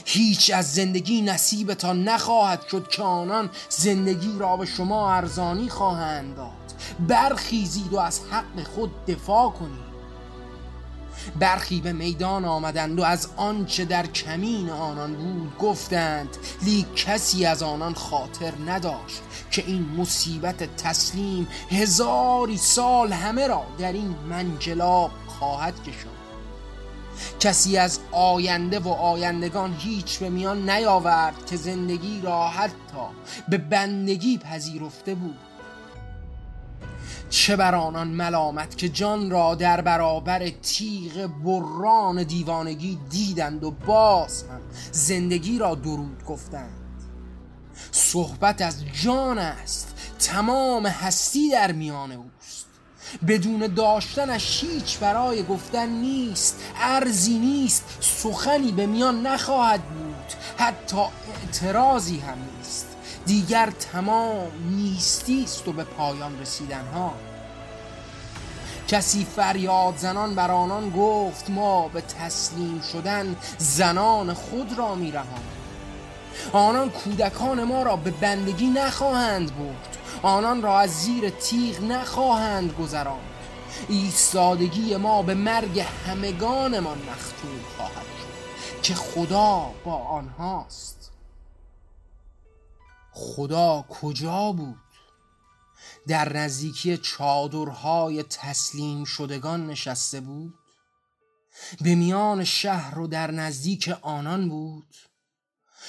هیچ 0.05 0.51
از 0.55 0.75
زندگی 0.75 1.23
نصیبتان 1.23 2.05
نخواهد 2.05 2.67
شد 2.71 2.89
که 2.89 3.03
آنان 3.03 3.51
زندگی 3.69 4.39
را 4.39 4.57
به 4.57 4.67
شما 4.67 5.15
ارزانی 5.15 5.69
خواهند 5.69 6.37
داد. 6.37 6.51
برخیزید 7.09 7.93
و 7.93 7.99
از 7.99 8.21
حق 8.31 8.63
خود 8.75 9.05
دفاع 9.07 9.51
کنید. 9.51 9.90
برخی 11.39 11.81
به 11.81 11.93
میدان 11.93 12.45
آمدند 12.45 13.01
و 13.01 13.03
از 13.03 13.29
آنچه 13.37 13.85
در 13.85 14.07
کمین 14.07 14.71
آنان 14.71 15.15
بود 15.15 15.59
گفتند 15.59 16.37
لی 16.63 16.87
کسی 16.97 17.45
از 17.47 17.63
آنان 17.63 17.95
خاطر 17.95 18.53
نداشت 18.67 19.23
که 19.51 19.65
این 19.67 19.89
مصیبت 19.97 20.77
تسلیم 20.77 21.49
هزاری 21.71 22.57
سال 22.57 23.13
همه 23.13 23.47
را 23.47 23.63
در 23.79 23.93
این 23.93 24.15
منجلاب 24.31 25.11
خواهد 25.27 25.83
کشاند. 25.83 26.21
کسی 27.41 27.77
از 27.77 28.01
آینده 28.13 28.79
و 28.79 28.89
آیندگان 28.89 29.77
هیچ 29.79 30.19
به 30.19 30.31
میان 30.31 30.71
نیاورد 30.71 31.47
که 31.47 31.57
زندگی 31.57 32.21
را 32.21 32.49
حتی 32.49 33.07
به 33.49 33.59
بندگی 33.59 34.39
پذیرفته 34.39 35.15
بود. 35.15 35.50
چه 37.31 37.57
بر 37.57 37.75
آنان 37.75 38.09
ملامت 38.09 38.79
که 38.79 38.89
جان 38.89 39.31
را 39.31 39.55
در 39.55 39.81
برابر 39.81 40.49
تیغ 40.49 41.27
بران 41.45 42.23
دیوانگی 42.23 42.99
دیدند 43.11 43.65
و 43.65 43.71
باز 43.71 44.43
هم 44.43 44.61
زندگی 44.93 45.59
را 45.59 45.75
درود 45.75 46.25
گفتند. 46.25 46.81
صحبت 47.93 48.63
از 48.63 48.85
جان 49.03 49.39
است 49.39 49.95
تمام 50.19 50.87
هستی 50.87 51.51
در 51.51 51.73
میان 51.73 52.13
اوست. 52.13 52.67
بدون 53.29 53.67
داشتنش 53.67 54.65
هیچ 54.65 54.99
برای 54.99 55.43
گفتن 55.43 55.89
نیست 55.89 56.57
ارزی 56.77 57.39
نیست 57.39 57.85
سخنی 58.01 58.73
به 58.73 58.87
میان 58.87 59.27
نخواهد 59.27 59.83
بود 59.83 60.33
حتی 60.59 60.97
اعتراضی 60.97 62.19
هم 62.19 62.39
نیست. 62.57 62.87
دیگر 63.27 63.71
تمام 63.71 64.51
نیستی 64.71 65.45
است 65.45 65.69
و 65.69 65.73
به 65.73 65.85
پایان 65.85 66.41
رسیدن 66.41 66.85
ها. 66.95 67.13
کسی 68.89 69.25
فریاد 69.37 69.97
زنان 69.97 70.35
بر 70.35 70.51
آنان 70.51 70.91
گفت 70.91 71.51
ما 71.51 71.89
به 71.89 72.01
تسلیم 72.01 72.81
شدن 72.93 73.37
زنان 73.59 74.35
خود 74.35 74.79
را 74.79 74.95
می 74.95 75.13
آنان 76.53 76.91
کودکان 76.91 77.65
ما 77.65 77.83
را 77.83 77.97
به 77.97 78.11
بندگی 78.11 78.67
نخواهند 78.67 79.59
برد. 79.59 79.97
آنان 80.23 80.63
را 80.63 80.81
از 80.81 80.91
زیر 80.91 81.31
تیغ 81.31 81.83
نخواهند 81.83 82.73
گذراند. 82.73 83.21
ایستادگی 83.89 84.97
ما 84.97 85.23
به 85.23 85.35
مرگ 85.35 85.85
همگانمان 86.07 86.99
مختوم 86.99 87.61
خواهد 87.77 87.93
شد 87.93 88.83
که 88.83 88.95
خدا 88.95 89.71
با 89.85 89.95
آنهاست. 89.95 91.00
خدا 93.13 93.85
کجا 93.89 94.53
بود؟ 94.53 94.79
در 96.07 96.37
نزدیکی 96.37 96.97
چادرهای 96.97 98.23
تسلیم 98.23 99.05
شدگان 99.05 99.67
نشسته 99.67 100.21
بود؟ 100.21 100.55
به 101.81 101.95
میان 101.95 102.45
شهر 102.45 102.99
و 102.99 103.07
در 103.07 103.31
نزدیک 103.31 103.95
آنان 104.03 104.49
بود؟ 104.49 104.95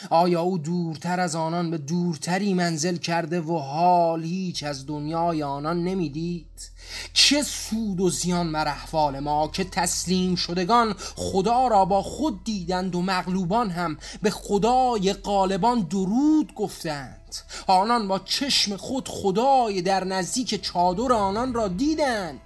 آیا 0.09 0.41
او 0.41 0.57
دورتر 0.57 1.19
از 1.19 1.35
آنان 1.35 1.71
به 1.71 1.77
دورتری 1.77 2.53
منزل 2.53 2.97
کرده 2.97 3.41
و 3.41 3.57
حال 3.57 4.23
هیچ 4.23 4.63
از 4.63 4.87
دنیای 4.87 5.43
آنان 5.43 5.83
نمی‌دید؟ 5.83 6.71
چه 7.13 7.43
سود 7.43 8.01
و 8.01 8.09
زیان 8.09 8.51
بر 8.51 8.67
احوال 8.67 9.19
ما 9.19 9.47
که 9.47 9.63
تسلیم 9.63 10.35
شدگان 10.35 10.95
خدا 11.15 11.67
را 11.67 11.85
با 11.85 12.01
خود 12.01 12.43
دیدند 12.43 12.95
و 12.95 13.01
مغلوبان 13.01 13.69
هم 13.69 13.97
به 14.21 14.29
خدای 14.29 15.13
غالبان 15.13 15.79
درود 15.79 16.53
گفتند؟ 16.55 17.35
آنان 17.67 18.07
با 18.07 18.19
چشم 18.19 18.77
خود 18.77 19.07
خدای 19.07 19.81
در 19.81 20.03
نزدیک 20.03 20.61
چادر 20.61 21.13
آنان 21.13 21.53
را 21.53 21.67
دیدند. 21.67 22.41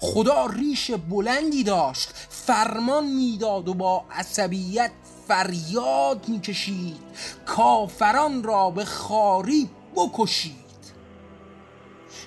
خدا 0.00 0.46
ریش 0.46 0.90
بلندی 0.90 1.64
داشت 1.64 2.10
فرمان 2.28 3.06
می‌داد 3.06 3.68
و 3.68 3.74
با 3.74 4.04
عصبیت 4.10 4.90
فریاد 5.30 6.28
می‌کشید. 6.28 6.96
کافران 7.46 8.42
را 8.42 8.70
به 8.70 8.84
خاری 8.84 9.70
بکشید. 9.96 10.54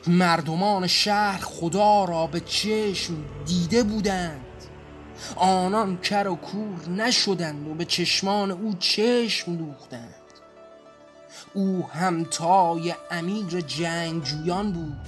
مردمان 0.07 0.87
شهر 0.87 1.41
خدا 1.41 2.05
را 2.05 2.27
به 2.27 2.39
چشم 2.39 3.13
دیده 3.45 3.83
بودند. 3.83 4.45
آنان 5.35 5.97
کر 5.97 6.27
و 6.27 6.35
کور 6.35 6.89
نشدند 6.89 7.67
و 7.67 7.73
به 7.73 7.85
چشمان 7.85 8.51
او 8.51 8.73
چشم 8.79 9.55
دوختند. 9.55 10.15
او 11.53 11.87
همتای 11.93 12.95
امیر 13.11 13.61
جنگجویان 13.61 14.71
بود. 14.71 15.07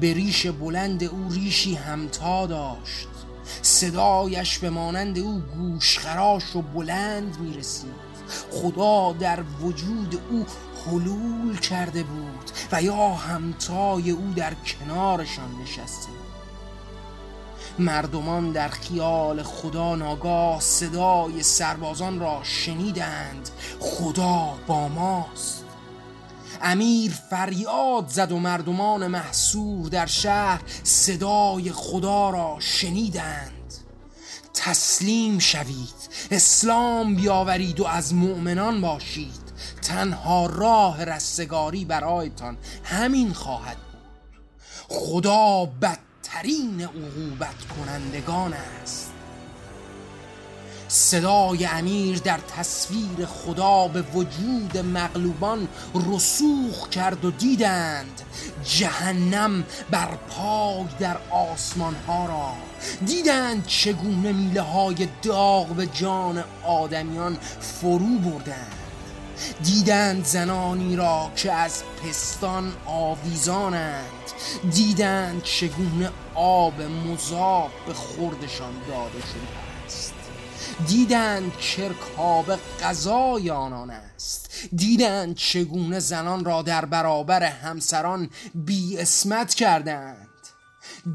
به 0.00 0.12
ریش 0.14 0.46
بلند 0.46 1.04
او 1.04 1.28
ریشی 1.32 1.74
همتا 1.74 2.46
داشت. 2.46 3.17
صدایش 3.62 4.58
به 4.58 4.70
مانند 4.70 5.18
او 5.18 5.38
گوشخراش 5.38 6.56
و 6.56 6.62
بلند 6.62 7.36
می 7.40 7.56
رسید 7.56 8.08
خدا 8.52 9.12
در 9.12 9.42
وجود 9.60 10.20
او 10.30 10.46
حلول 10.86 11.58
کرده 11.58 12.02
بود 12.02 12.50
و 12.72 12.82
یا 12.82 13.08
همتای 13.08 14.10
او 14.10 14.32
در 14.36 14.54
کنارشان 14.54 15.50
نشسته 15.62 16.08
مردمان 17.78 18.52
در 18.52 18.68
خیال 18.68 19.42
خدا 19.42 19.96
ناگاه 19.96 20.60
صدای 20.60 21.42
سربازان 21.42 22.20
را 22.20 22.40
شنیدند. 22.42 23.48
خدا 23.80 24.54
با 24.66 24.88
ماست. 24.88 25.64
امیر 26.62 27.12
فریاد 27.30 28.08
زد 28.08 28.32
و 28.32 28.38
مردمان 28.38 29.06
محصور 29.06 29.88
در 29.88 30.06
شهر 30.06 30.62
صدای 30.82 31.72
خدا 31.72 32.30
را 32.30 32.56
شنیدند. 32.60 33.74
تسلیم 34.54 35.38
شوید 35.38 36.08
اسلام 36.30 37.14
بیاورید 37.14 37.80
و 37.80 37.86
از 37.86 38.14
مؤمنان 38.14 38.80
باشید. 38.80 39.48
تنها 39.82 40.46
راه 40.46 41.04
رستگاری 41.04 41.84
برایتان 41.84 42.56
همین 42.84 43.32
خواهد 43.32 43.76
بود. 43.76 43.98
خدا 44.88 45.64
بدترین 45.82 46.80
عقوبت 46.80 47.56
کنندگان 47.76 48.52
است. 48.52 49.07
صدای 50.88 51.66
امیر 51.66 52.18
در 52.18 52.38
تصویر 52.56 53.26
خدا 53.26 53.88
به 53.88 54.02
وجود 54.02 54.78
مغلوبان 54.78 55.68
رسوخ 55.94 56.88
کرد 56.88 57.24
و 57.24 57.30
دیدند 57.30 58.20
جهنم 58.64 59.64
بر 59.90 60.08
پای 60.28 60.84
در 60.98 61.16
آسمان 61.30 61.94
ها 61.94 62.26
را. 62.26 62.52
دیدند 63.06 63.66
چگونه 63.66 64.32
میله 64.32 64.60
های 64.60 65.08
داغ 65.22 65.66
به 65.66 65.86
جان 65.86 66.44
آدمیان 66.66 67.38
فرو 67.60 68.18
بردند. 68.18 68.72
دیدند 69.64 70.24
زنانی 70.24 70.96
را 70.96 71.30
که 71.36 71.52
از 71.52 71.82
پستان 71.84 72.72
آویزانند. 72.86 74.04
دیدند 74.70 75.42
چگونه 75.42 76.10
آب 76.34 76.82
مذاب 76.82 77.70
به 77.86 77.94
خوردشان 77.94 78.72
داده 78.88 79.20
شده. 79.20 79.67
دیدند 80.86 81.56
کرکاب 81.56 82.46
غذای 82.82 83.50
آنان 83.50 83.90
است. 83.90 84.50
دیدند 84.76 85.34
چگونه 85.34 85.98
زنان 86.00 86.44
را 86.44 86.62
در 86.62 86.84
برابر 86.84 87.42
همسران 87.42 88.30
بی 88.54 88.98
اسمت 88.98 89.54
کردند. 89.54 90.28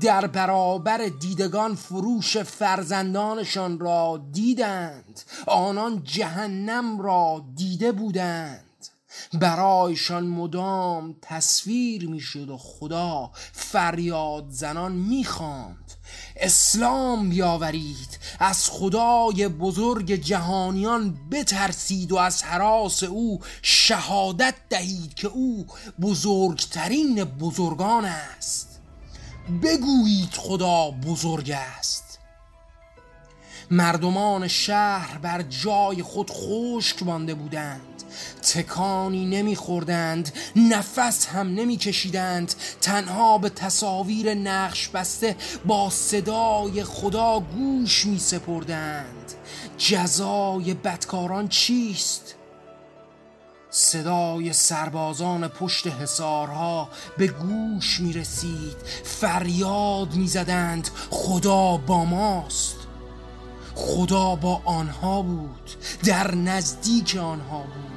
در 0.02 0.28
برابر 0.28 0.98
دیدگان 1.20 1.76
فروش 1.76 2.38
فرزندانشان 2.38 3.80
را 3.80 4.26
دیدند. 4.32 5.22
آنان 5.48 6.04
جهنم 6.04 7.02
را 7.02 7.46
دیده 7.56 7.92
بودند. 7.92 8.64
برایشان 9.34 10.28
مدام 10.28 11.16
تصویر 11.22 12.10
می‌شد 12.10 12.50
و 12.50 12.58
خدا 12.58 13.32
فریاد 13.52 14.46
زنان 14.50 14.92
می‌خواند. 14.92 15.83
اسلام 16.44 17.30
بیاورید. 17.30 18.20
از 18.40 18.70
خدای 18.70 19.48
بزرگ 19.48 20.12
جهانیان 20.12 21.18
بترسید 21.32 22.12
و 22.12 22.18
از 22.18 22.44
حراس 22.44 23.04
او 23.04 23.40
شهادت 23.62 24.56
دهید 24.70 25.14
که 25.14 25.28
او 25.28 25.66
بزرگترین 26.02 27.24
بزرگان 27.24 28.06
است. 28.06 28.80
بگویید 29.64 30.34
خدا 30.34 30.92
بزرگ 30.92 31.52
است. 31.52 32.20
مردمان 33.72 34.48
شهر 34.48 35.18
بر 35.18 35.42
جای 35.42 36.04
خود 36.04 36.32
خشک 36.32 37.04
مانده 37.04 37.34
بودند. 37.34 37.93
تکانی 38.42 39.26
نمیخوردند 39.26 40.34
نفس 40.56 41.26
هم 41.26 41.48
نمیکشیدند 41.48 42.54
تنها 42.82 43.38
به 43.38 43.50
تصاویر 43.50 44.34
نقش 44.34 44.88
بسته 44.88 45.36
با 45.66 45.90
صدای 45.90 46.84
خدا 46.84 47.40
گوش 47.40 48.06
می 48.06 48.20
سپردند 48.20 49.34
جزای 49.78 50.74
بدکاران 50.74 51.48
چیست؟ 51.48 52.36
صدای 53.70 54.54
سربازان 54.54 55.48
پشت 55.48 55.88
حسارها 55.88 56.90
به 57.18 57.28
گوش 57.28 58.00
می 58.00 58.14
رسید 58.14 58.78
فریاد 59.04 60.16
می 60.16 60.28
زدند 60.28 60.90
خدا 61.10 61.78
با 61.78 62.06
ماست. 62.06 62.76
خدا 63.76 64.36
با 64.36 64.62
آنها 64.66 65.22
بود 65.22 65.72
در 66.06 66.36
نزدیک 66.36 67.16
آنها 67.16 67.60
بود. 67.60 67.93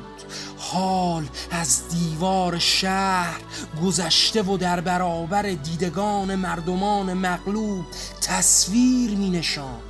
حال 0.58 1.24
از 1.50 1.88
دیوار 1.88 2.58
شهر 2.58 3.40
گذشته 3.84 4.42
و 4.42 4.56
در 4.56 4.80
برابر 4.80 5.42
دیدگان 5.42 6.34
مردمان 6.34 7.12
مغلوب 7.12 7.84
تصویر 8.20 9.10
می 9.10 9.30
نشان 9.30 9.80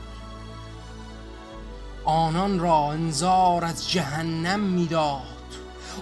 آنان 2.05 2.59
را 2.59 2.93
انذار 2.93 3.65
از 3.65 3.91
جهنم 3.91 4.61
می‌داد 4.61 5.37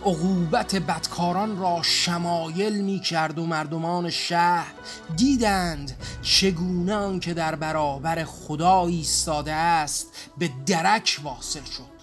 عقوبت 0.07 0.77
بدکاران 0.77 1.59
را 1.59 1.83
شمایل 1.83 2.81
می 2.85 3.01
کرد 3.01 3.39
و 3.39 3.47
مردمان 3.47 4.11
شهر 4.11 4.73
دیدند 5.17 5.97
چگونه 6.23 7.19
که 7.19 7.35
در 7.35 7.55
برابر 7.55 8.25
خدا 8.25 8.87
ایستاده 8.87 9.53
است 9.53 10.07
به 10.39 10.51
درک 10.67 11.21
واصل 11.23 11.65
شد. 11.77 11.94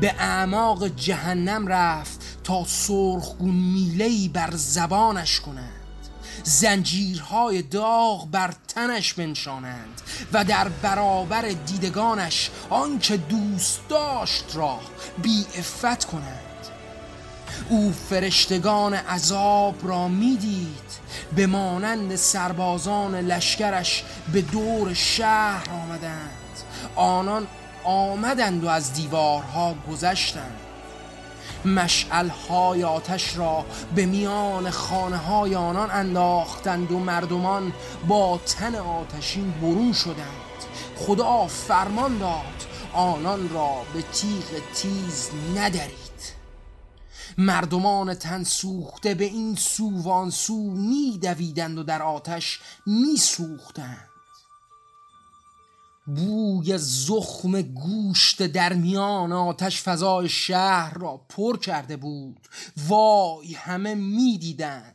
به 0.00 0.14
اعماق 0.18 0.88
جهنم 0.88 1.66
رفت 1.66 2.20
تا 2.44 2.64
سرخگون 2.64 3.54
میلهی 3.54 4.28
بر 4.28 4.50
زبانش 4.54 5.40
کنند 5.40 5.72
زنجیرهای 6.44 7.62
داغ 7.62 8.30
بر 8.30 8.54
تنش 8.68 9.14
بنشانند 9.14 10.00
و 10.32 10.44
در 10.44 10.68
برابر 10.68 11.42
دیدگانش 11.42 12.50
آنچه 12.70 13.16
دوست 13.16 13.80
داشت 13.88 14.44
را 14.54 14.78
بی 15.22 15.46
افت 15.58 16.04
کنند 16.04 16.48
او 17.68 17.92
فرشتگان 18.10 18.94
عذاب 18.94 19.88
را 19.88 20.08
می‌دید 20.08 20.88
به 21.36 21.46
مانند 21.46 22.16
سربازان 22.16 23.14
لشکرش 23.14 24.04
به 24.32 24.42
دور 24.42 24.94
شهر 24.94 25.70
آمدند. 25.70 26.30
آنان 26.96 27.46
آمدند 27.88 28.64
و 28.64 28.68
از 28.68 28.92
دیوارها 28.92 29.74
گذشتند. 29.90 30.60
مشعل 31.64 32.30
آتش 32.84 33.36
را 33.36 33.64
به 33.94 34.06
میان 34.06 34.70
خانه 34.70 35.16
های 35.16 35.54
آنان 35.54 35.90
انداختند 35.90 36.92
و 36.92 36.98
مردمان 36.98 37.72
با 38.08 38.40
تن 38.46 38.74
آتشین 38.74 39.50
برون 39.50 39.92
شدند. 39.92 40.48
خدا 40.96 41.46
فرمان 41.46 42.18
داد 42.18 42.66
آنان 42.92 43.48
را 43.48 43.72
به 43.94 44.02
تیغ 44.02 44.72
تیز 44.74 45.30
ندارید 45.56 46.08
مردمان 47.38 48.14
تن 48.14 48.44
سوخته 48.44 49.14
به 49.14 49.24
این 49.24 49.56
سو 49.56 50.02
وان 50.02 50.30
سو 50.30 50.70
می 50.70 51.18
دویدند 51.22 51.78
و 51.78 51.82
در 51.82 52.02
آتش 52.02 52.60
می 52.86 53.16
سوختند 53.16 54.07
بوی 56.16 56.78
زخم 56.78 57.62
گوشت 57.62 58.42
در 58.42 58.72
میان 58.72 59.32
آتش 59.32 59.82
فضای 59.82 60.28
شهر 60.28 60.94
را 60.98 61.20
پر 61.28 61.58
کرده 61.58 61.96
بود. 61.96 62.48
وای 62.88 63.54
همه 63.54 63.94
می‌دیدند. 63.94 64.94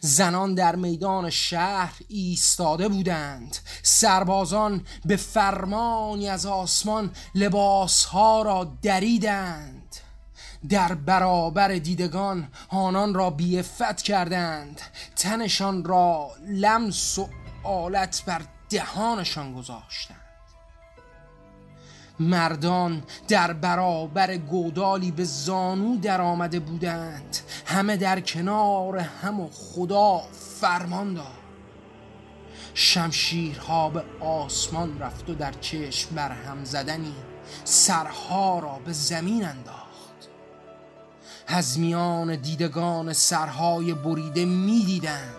زنان 0.00 0.54
در 0.54 0.76
میدان 0.76 1.30
شهر 1.30 1.94
ایستاده 2.08 2.88
بودند. 2.88 3.56
سربازان 3.82 4.84
به 5.04 5.16
فرمانی 5.16 6.28
از 6.28 6.46
آسمان 6.46 7.10
لباسها 7.34 8.42
را 8.42 8.76
دریدند. 8.82 9.96
در 10.68 10.94
برابر 10.94 11.68
دیدگان 11.68 12.48
آنان 12.68 13.14
را 13.14 13.30
بیفت 13.30 14.02
کردند. 14.02 14.80
تنشان 15.16 15.84
را 15.84 16.30
لمس 16.48 17.18
و 17.18 17.28
آلت 17.64 18.22
بر 18.26 18.42
دهانشان 18.70 19.54
گذاشتند. 19.54 20.20
مردان 22.20 23.02
در 23.28 23.52
برابر 23.52 24.36
گودالی 24.36 25.10
به 25.10 25.24
زانو 25.24 25.96
در 25.96 26.20
آمده 26.20 26.60
بودند. 26.60 27.36
همه 27.66 27.96
در 27.96 28.20
کنار 28.20 28.98
هم 28.98 29.40
و 29.40 29.48
خدا 29.50 30.18
فرمان 30.60 31.14
داد. 31.14 31.26
شمشیرها 32.74 33.88
به 33.88 34.04
آسمان 34.20 34.98
رفت 34.98 35.30
و 35.30 35.34
در 35.34 35.52
چشم 35.52 36.14
بر 36.14 36.32
هم 36.32 36.64
زدنی 36.64 37.14
سرها 37.64 38.58
را 38.58 38.80
به 38.84 38.92
زمین 38.92 39.44
انداخت. 39.44 39.86
از 41.46 41.78
میان 41.78 42.36
دیدگان 42.36 43.12
سرهای 43.12 43.94
بریده 43.94 44.44
می‌دیدند. 44.44 45.36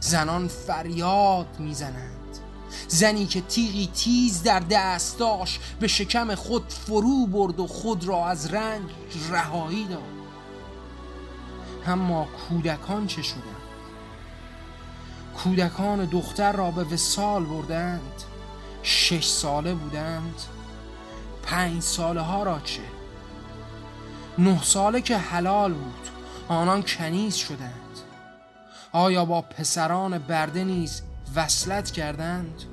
زنان 0.00 0.48
فریاد 0.48 1.56
می‌زنند. 1.58 2.17
زنی 2.88 3.26
که 3.26 3.40
تیغی 3.40 3.86
تیز 3.94 4.42
در 4.42 4.60
دست 4.60 5.18
داشت 5.18 5.60
به 5.80 5.88
شکم 5.88 6.34
خود 6.34 6.68
فرو 6.68 7.26
برد 7.26 7.60
و 7.60 7.66
خود 7.66 8.04
را 8.04 8.26
از 8.26 8.54
رنج 8.54 8.90
رهایی 9.30 9.84
داد. 9.84 10.02
اما 11.86 12.24
کودکان 12.24 13.06
چه 13.06 13.22
شدند؟ 13.22 13.44
کودکان 15.36 16.04
دختر 16.04 16.52
را 16.52 16.70
به 16.70 16.84
وسال 16.84 17.44
بردند. 17.44 18.22
شش 18.82 19.26
ساله 19.26 19.74
بودند. 19.74 20.40
پنج 21.42 21.82
ساله 21.82 22.20
ها 22.20 22.42
را 22.42 22.60
چه؟ 22.60 22.82
نه 24.38 24.62
ساله 24.62 25.00
که 25.00 25.18
حلال 25.18 25.72
بود. 25.72 26.08
آنان 26.48 26.82
کنیز 26.82 27.34
شدند. 27.34 27.72
آیا 28.92 29.24
با 29.24 29.42
پسران 29.42 30.18
برده 30.18 30.64
نیز 30.64 31.02
وصلت 31.34 31.90
کردند؟ 31.90 32.64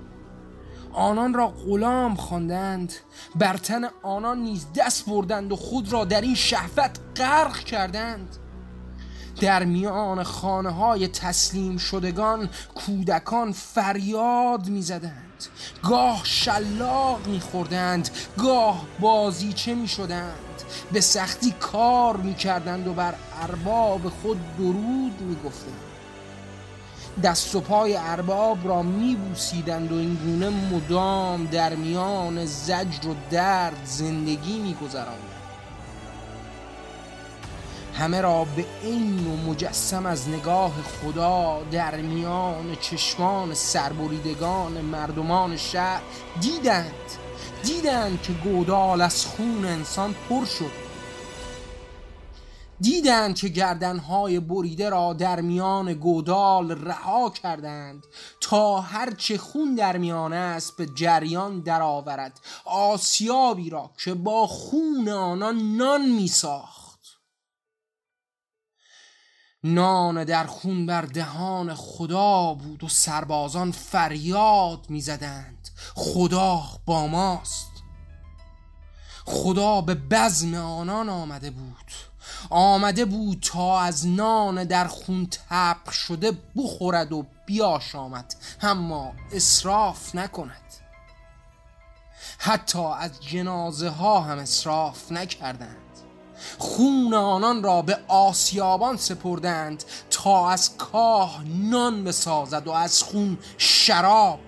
آنان 0.96 1.34
را 1.34 1.48
غلام 1.48 2.16
خواندند. 2.16 2.94
بر 3.36 3.58
تن 3.58 3.82
آنان 4.04 4.38
نیز 4.38 4.66
دست 4.76 5.06
بردند 5.06 5.52
و 5.52 5.56
خود 5.56 5.92
را 5.92 6.06
در 6.06 6.22
این 6.22 6.36
شهوت 6.36 7.00
غرق 7.16 7.58
کردند. 7.58 8.36
در 9.42 9.64
میان 9.64 10.24
خانه 10.24 10.70
های 10.70 11.08
تسلیم 11.08 11.78
شدگان 11.78 12.50
کودکان 12.76 13.52
فریاد 13.52 14.68
می‌زدند. 14.68 15.44
گاه 15.84 16.22
شلاق 16.24 17.28
میخوردند. 17.28 18.10
گاه 18.38 18.86
بازیچه 19.00 19.76
می‌شدند. 19.76 20.62
به 20.92 21.02
سختی 21.02 21.52
کار 21.52 22.18
می‌کردند 22.18 22.88
و 22.88 22.94
بر 22.94 23.14
ارباب 23.42 24.10
خود 24.10 24.58
درود 24.58 25.22
می‌گفتند. 25.22 25.95
دست 27.24 27.56
و 27.56 27.62
پای 27.62 27.96
ارباب 27.98 28.68
را 28.68 28.82
میبوسیدند 28.82 29.92
و 29.92 29.96
این 29.96 30.16
گونه 30.16 30.50
مدام 30.50 31.46
در 31.46 31.76
میان 31.76 32.46
زجر 32.46 33.08
و 33.08 33.16
درد 33.32 33.82
زندگی 33.86 34.60
میگذراندند 34.60 35.36
همه 37.98 38.22
را 38.22 38.46
به 38.56 38.66
این 38.84 39.28
و 39.28 39.50
مجسم 39.52 40.06
از 40.06 40.30
نگاه 40.30 40.72
خدا 40.82 41.62
در 41.72 41.96
میان 41.96 42.76
چشمان 42.82 43.54
سربریدگان 43.54 44.72
مردمان 44.72 45.58
شهر 45.58 46.02
دیدند. 46.42 46.92
دیدند 47.64 48.22
که 48.22 48.34
گودال 48.34 49.02
از 49.02 49.26
خون 49.26 49.66
انسان 49.66 50.16
پر 50.30 50.46
شد. 50.46 50.85
دیدند 52.82 53.36
که 53.36 53.48
گردنهای 53.48 54.40
بریده 54.40 54.90
را 54.90 55.14
در 55.14 55.42
میان 55.42 55.94
گودال 55.94 56.72
رها 56.72 57.30
کردند 57.30 58.04
تا 58.42 58.82
هرچه 58.82 59.38
خون 59.38 59.76
در 59.76 59.98
میان 59.98 60.34
است 60.34 60.78
به 60.78 60.86
جریان 60.86 61.60
درآورد 61.60 62.40
آسیابی 62.66 63.70
را 63.70 63.92
که 64.04 64.14
با 64.14 64.48
خون 64.48 65.10
آنان 65.10 65.58
نان 65.78 66.10
میساخت. 66.10 66.86
نان 69.64 70.24
در 70.24 70.46
خون 70.46 70.86
بر 70.86 71.02
دهان 71.02 71.76
خدا 71.76 72.54
بود 72.54 72.84
و 72.84 72.88
سربازان 72.88 73.72
فریاد 73.72 74.86
می‌زدند 74.90 75.70
خدا 75.96 76.62
با 76.86 77.08
ماست. 77.08 77.72
خدا 79.26 79.82
به 79.82 79.96
بزم 79.96 80.54
آنان 80.54 81.10
آمده 81.10 81.52
بود. 81.52 82.15
آمده 82.50 83.06
بود 83.06 83.40
تا 83.42 83.80
از 83.80 84.08
نان 84.08 84.64
در 84.64 84.88
خون 84.88 85.28
تبخ 85.50 85.92
شده 85.92 86.32
بخورد 86.56 87.14
و 87.14 87.26
بیاشامد 87.46 88.36
اما 88.62 89.14
اصراف 89.32 90.16
نکند. 90.16 90.62
حتی 92.38 92.86
از 93.00 93.12
جنازه 93.22 93.90
ها 93.90 94.22
هم 94.22 94.38
اصراف 94.38 95.12
نکردند. 95.12 95.76
خون 96.58 97.14
آنان 97.14 97.64
را 97.64 97.82
به 97.82 97.98
آسیابان 98.08 98.98
سپردند 98.98 99.84
تا 100.10 100.50
از 100.50 100.78
کاه 100.78 101.44
نان 101.48 102.04
بسازد 102.04 102.68
و 102.68 102.72
از 102.72 103.04
خون 103.04 103.38
شراب. 103.58 104.40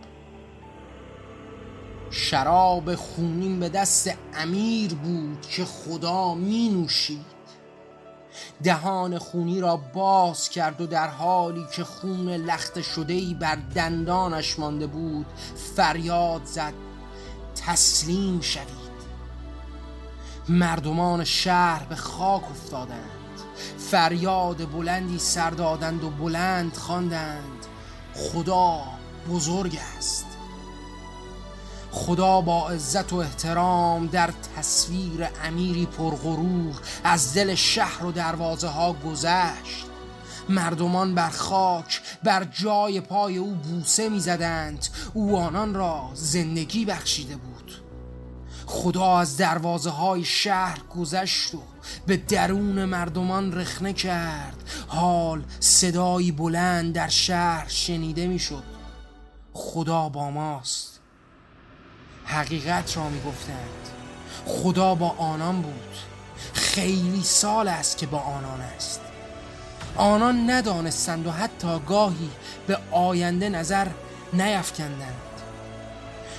شراب 2.12 2.96
خونین 2.96 3.60
به 3.60 3.70
دست 3.70 4.12
امیر 4.34 4.94
بود 4.94 5.42
که 5.42 5.66
خدا 5.66 6.34
می 6.34 6.70
نوشید 6.70 7.37
دهان 8.64 9.18
خونی 9.18 9.60
را 9.60 9.78
باز 9.78 10.50
کرد 10.50 10.82
و 10.82 10.88
در 10.88 11.08
حالی 11.08 11.66
که 11.76 11.84
خون 11.84 12.30
لخت 12.30 12.82
شده 12.82 13.34
بر 13.34 13.56
دندانش 13.56 14.60
مانده 14.60 14.88
بود 14.88 15.26
فریاد 15.76 16.46
زد. 16.46 16.74
تسلیم 17.66 18.42
شوید. 18.42 18.88
مردمان 20.50 21.24
شهر 21.24 21.84
به 21.84 21.96
خاک 21.96 22.44
افتادند. 22.52 23.10
فریاد 23.78 24.72
بلندی 24.72 25.20
سر 25.20 25.50
دادند 25.50 26.04
و 26.04 26.10
بلند 26.10 26.74
خواندند. 26.74 27.66
خدا 28.16 28.84
بزرگ 29.30 29.80
است. 29.98 30.27
خدا 31.98 32.42
با 32.42 32.70
عزت 32.70 33.14
و 33.14 33.16
احترام 33.16 34.08
در 34.08 34.34
تصویر 34.58 35.28
امیری 35.44 35.86
پرغرور 35.86 36.76
از 37.04 37.34
دل 37.34 37.56
شهر 37.56 38.06
و 38.06 38.12
دروازه 38.12 38.68
ها 38.68 38.94
گذشت. 38.94 39.86
مردمان 40.50 41.16
بر 41.16 41.30
خاک 41.30 42.02
بر 42.24 42.44
جای 42.44 43.02
پای 43.02 43.38
او 43.38 43.52
بوسه 43.52 44.10
می‌زدند 44.10 44.88
او 45.14 45.38
آنان 45.38 45.74
را 45.74 46.10
زندگی 46.14 46.86
بخشیده 46.86 47.36
بود. 47.36 47.82
خدا 48.66 49.18
از 49.18 49.38
دروازه 49.38 49.90
های 49.90 50.24
شهر 50.24 50.80
گذشت 50.96 51.56
و 51.56 51.62
به 52.08 52.18
درون 52.18 52.86
مردمان 52.86 53.54
رخنه 53.54 53.94
کرد. 53.94 54.64
حال 54.88 55.44
صدایی 55.60 56.32
بلند 56.32 56.94
در 56.94 57.08
شهر 57.08 57.68
شنیده 57.68 58.28
می‌شد 58.28 58.64
خدا 59.54 60.10
با 60.10 60.30
ماست. 60.30 60.97
حقیقت 62.28 62.98
را 62.98 63.10
می 63.10 63.22
گفتند 63.22 63.90
خدا 64.46 64.96
با 64.96 65.10
آنان 65.10 65.62
بود. 65.62 65.96
خیلی 66.54 67.24
سال 67.24 67.68
است 67.68 67.98
که 67.98 68.06
با 68.06 68.20
آنان 68.20 68.62
است. 68.62 69.02
آنان 69.96 70.50
ندانستند 70.50 71.28
و 71.28 71.32
حتی 71.32 71.80
گاهی 71.88 72.30
به 72.68 72.78
آینده 72.92 73.50
نظر 73.50 73.88
نیفکندند 74.34 75.14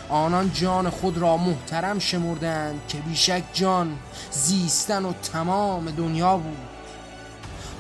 آنان 0.09 0.53
جان 0.53 0.91
خود 0.91 1.19
را 1.19 1.37
محترم 1.37 1.99
شمردند 1.99 2.81
که 2.89 2.99
بیشک 2.99 3.43
جان 3.53 3.99
زیستن 4.31 5.05
و 5.05 5.13
تمام 5.13 5.91
دنیا 5.91 6.37
بود. 6.37 6.69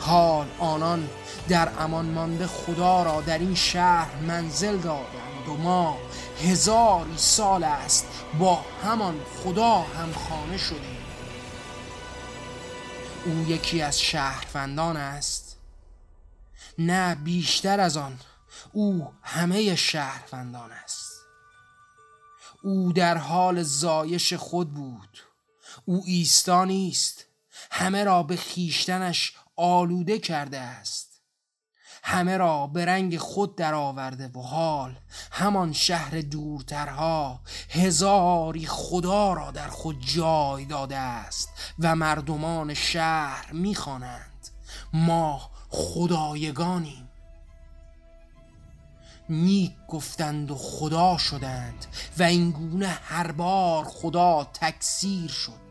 حال 0.01 0.47
آنان 0.59 1.09
در 1.49 1.68
امان 1.81 2.07
مانده 2.07 2.47
خدا 2.47 3.03
را 3.03 3.21
در 3.21 3.38
این 3.38 3.55
شهر 3.55 4.09
منزل 4.29 4.77
دادند 4.77 5.28
و 5.49 5.57
ما 5.57 5.99
هزاری 6.43 7.17
سال 7.19 7.65
است 7.65 8.07
با 8.39 8.65
همان 8.85 9.21
خدا 9.45 9.75
هم 9.75 10.13
خانه 10.13 10.59
شدیم. 10.59 10.99
او 13.25 13.33
یکی 13.49 13.83
از 13.83 14.01
شهروندان 14.01 14.97
است. 14.97 15.57
نه 16.79 17.15
بیشتر 17.15 17.81
از 17.81 17.97
آن 17.97 18.19
او 18.73 19.13
همه 19.23 19.75
شهروندان 19.75 20.73
است. 20.73 21.13
او 22.63 22.93
در 22.93 23.17
حال 23.17 23.63
زایش 23.63 24.33
خود 24.33 24.75
بود. 24.75 25.19
او 25.85 26.03
ایستا 26.07 26.65
نیست 26.65 27.25
همه 27.71 28.05
را 28.05 28.23
به 28.23 28.37
خیشتنش 28.37 29.33
آلوده 29.57 30.19
کرده 30.19 30.59
است. 30.59 31.08
همه 32.09 32.37
را 32.37 32.66
به 32.66 32.85
رنگ 32.85 33.18
خود 33.18 33.57
درآورده 33.57 34.29
و 34.29 34.42
حال 34.42 34.99
همان 35.31 35.73
شهر 35.73 36.21
دورترها 36.21 37.40
هزاری 37.71 38.66
خدا 38.66 39.33
را 39.33 39.51
در 39.51 39.68
خود 39.68 40.07
جای 40.14 40.64
داده 40.64 40.97
است 40.97 41.49
و 41.79 41.97
مردمان 41.97 42.75
شهر 42.75 43.53
می‌خوانند. 43.53 44.49
ما 44.92 45.51
خدایگانیم. 45.68 47.09
نیک 49.29 49.73
گفتند 49.88 50.51
و 50.51 50.55
خدا 50.55 51.18
شدند 51.18 51.87
و 52.18 52.23
اینگونه 52.23 52.88
هر 52.88 53.33
بار 53.33 53.85
خدا 53.85 54.44
تکثیر 54.44 55.31
شد. 55.31 55.67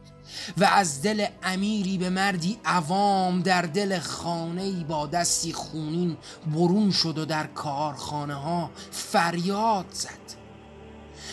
و 0.58 0.63
از 0.63 1.02
دل 1.02 1.26
امیری 1.44 1.98
به 1.98 2.10
مردی 2.10 2.60
عوام 2.66 3.42
در 3.42 3.62
دل 3.62 4.00
خانه 4.00 4.84
با 4.84 5.08
دستی 5.08 5.54
خونین 5.54 6.18
برون 6.54 6.92
شد 6.92 7.18
و 7.18 7.26
در 7.26 7.48
کارخانه 7.48 8.36
ها 8.36 8.70
فریاد 8.92 9.86
زد. 9.92 10.38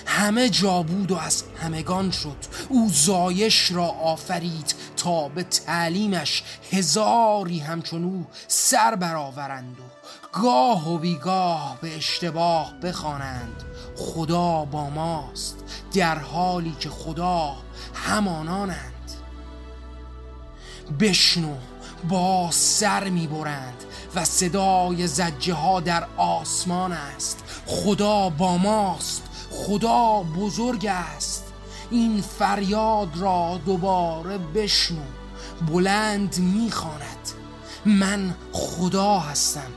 همه 0.06 0.48
جا 0.48 0.82
بود 0.82 1.12
و 1.12 1.16
از 1.16 1.44
همگان 1.56 2.10
شد. 2.10 2.36
او 2.68 2.88
زایش 2.92 3.72
را 3.72 3.86
آفرید 3.86 4.74
تا 4.96 5.28
به 5.28 5.42
تعلیمش 5.42 6.42
هزاری 6.72 7.58
همچون 7.58 8.04
او 8.04 8.26
سر 8.48 8.94
برآورند 8.94 9.76
و 9.80 9.82
گاه 10.40 10.92
و 10.92 10.98
بیگاه 10.98 11.78
به 11.80 11.96
اشتباه 11.96 12.74
بخوانند. 12.82 13.62
خدا 13.96 14.64
با 14.64 14.90
ماست 14.90 15.56
در 15.94 16.18
حالی 16.18 16.76
که 16.80 16.88
خدا 16.88 17.56
همانانند. 17.94 18.92
بشنو 21.00 21.54
با 22.08 22.50
سر 22.50 23.08
می‌برند 23.08 23.84
و 24.14 24.24
صدای 24.24 25.06
زجه 25.06 25.54
ها 25.54 25.80
در 25.80 26.06
آسمان 26.16 26.92
است. 26.92 27.44
خدا 27.66 28.30
با 28.30 28.56
ماست 28.56 29.22
خدا 29.50 30.22
بزرگ 30.22 30.86
است. 30.86 31.44
این 31.90 32.20
فریاد 32.38 33.16
را 33.16 33.60
دوباره 33.66 34.38
بشنو 34.38 35.02
بلند 35.66 36.38
می‌خواند. 36.38 37.28
من 37.86 38.34
خدا 38.52 39.18
هستم 39.18 39.70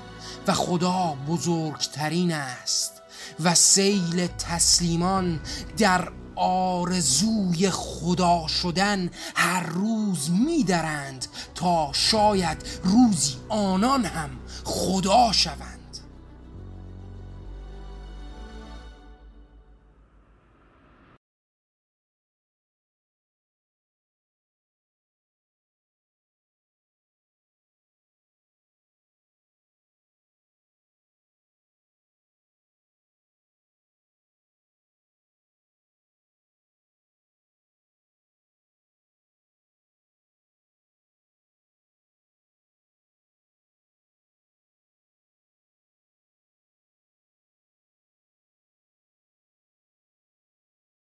و 0.47 0.53
خدا 0.53 1.17
بزرگترین 1.27 2.31
است 2.31 3.01
و 3.39 3.55
سیل 3.55 4.27
تسلیمان 4.27 5.39
در 5.77 6.11
آرزوی 6.37 7.69
خدا 7.69 8.47
شدن 8.47 9.09
هر 9.35 9.63
روز 9.63 10.31
میدرند 10.31 11.25
تا 11.55 11.89
شاید 11.93 12.57
روزی 12.83 13.33
آنان 13.49 14.05
هم 14.05 14.29
خدا 14.63 15.31
شوند. 15.31 15.76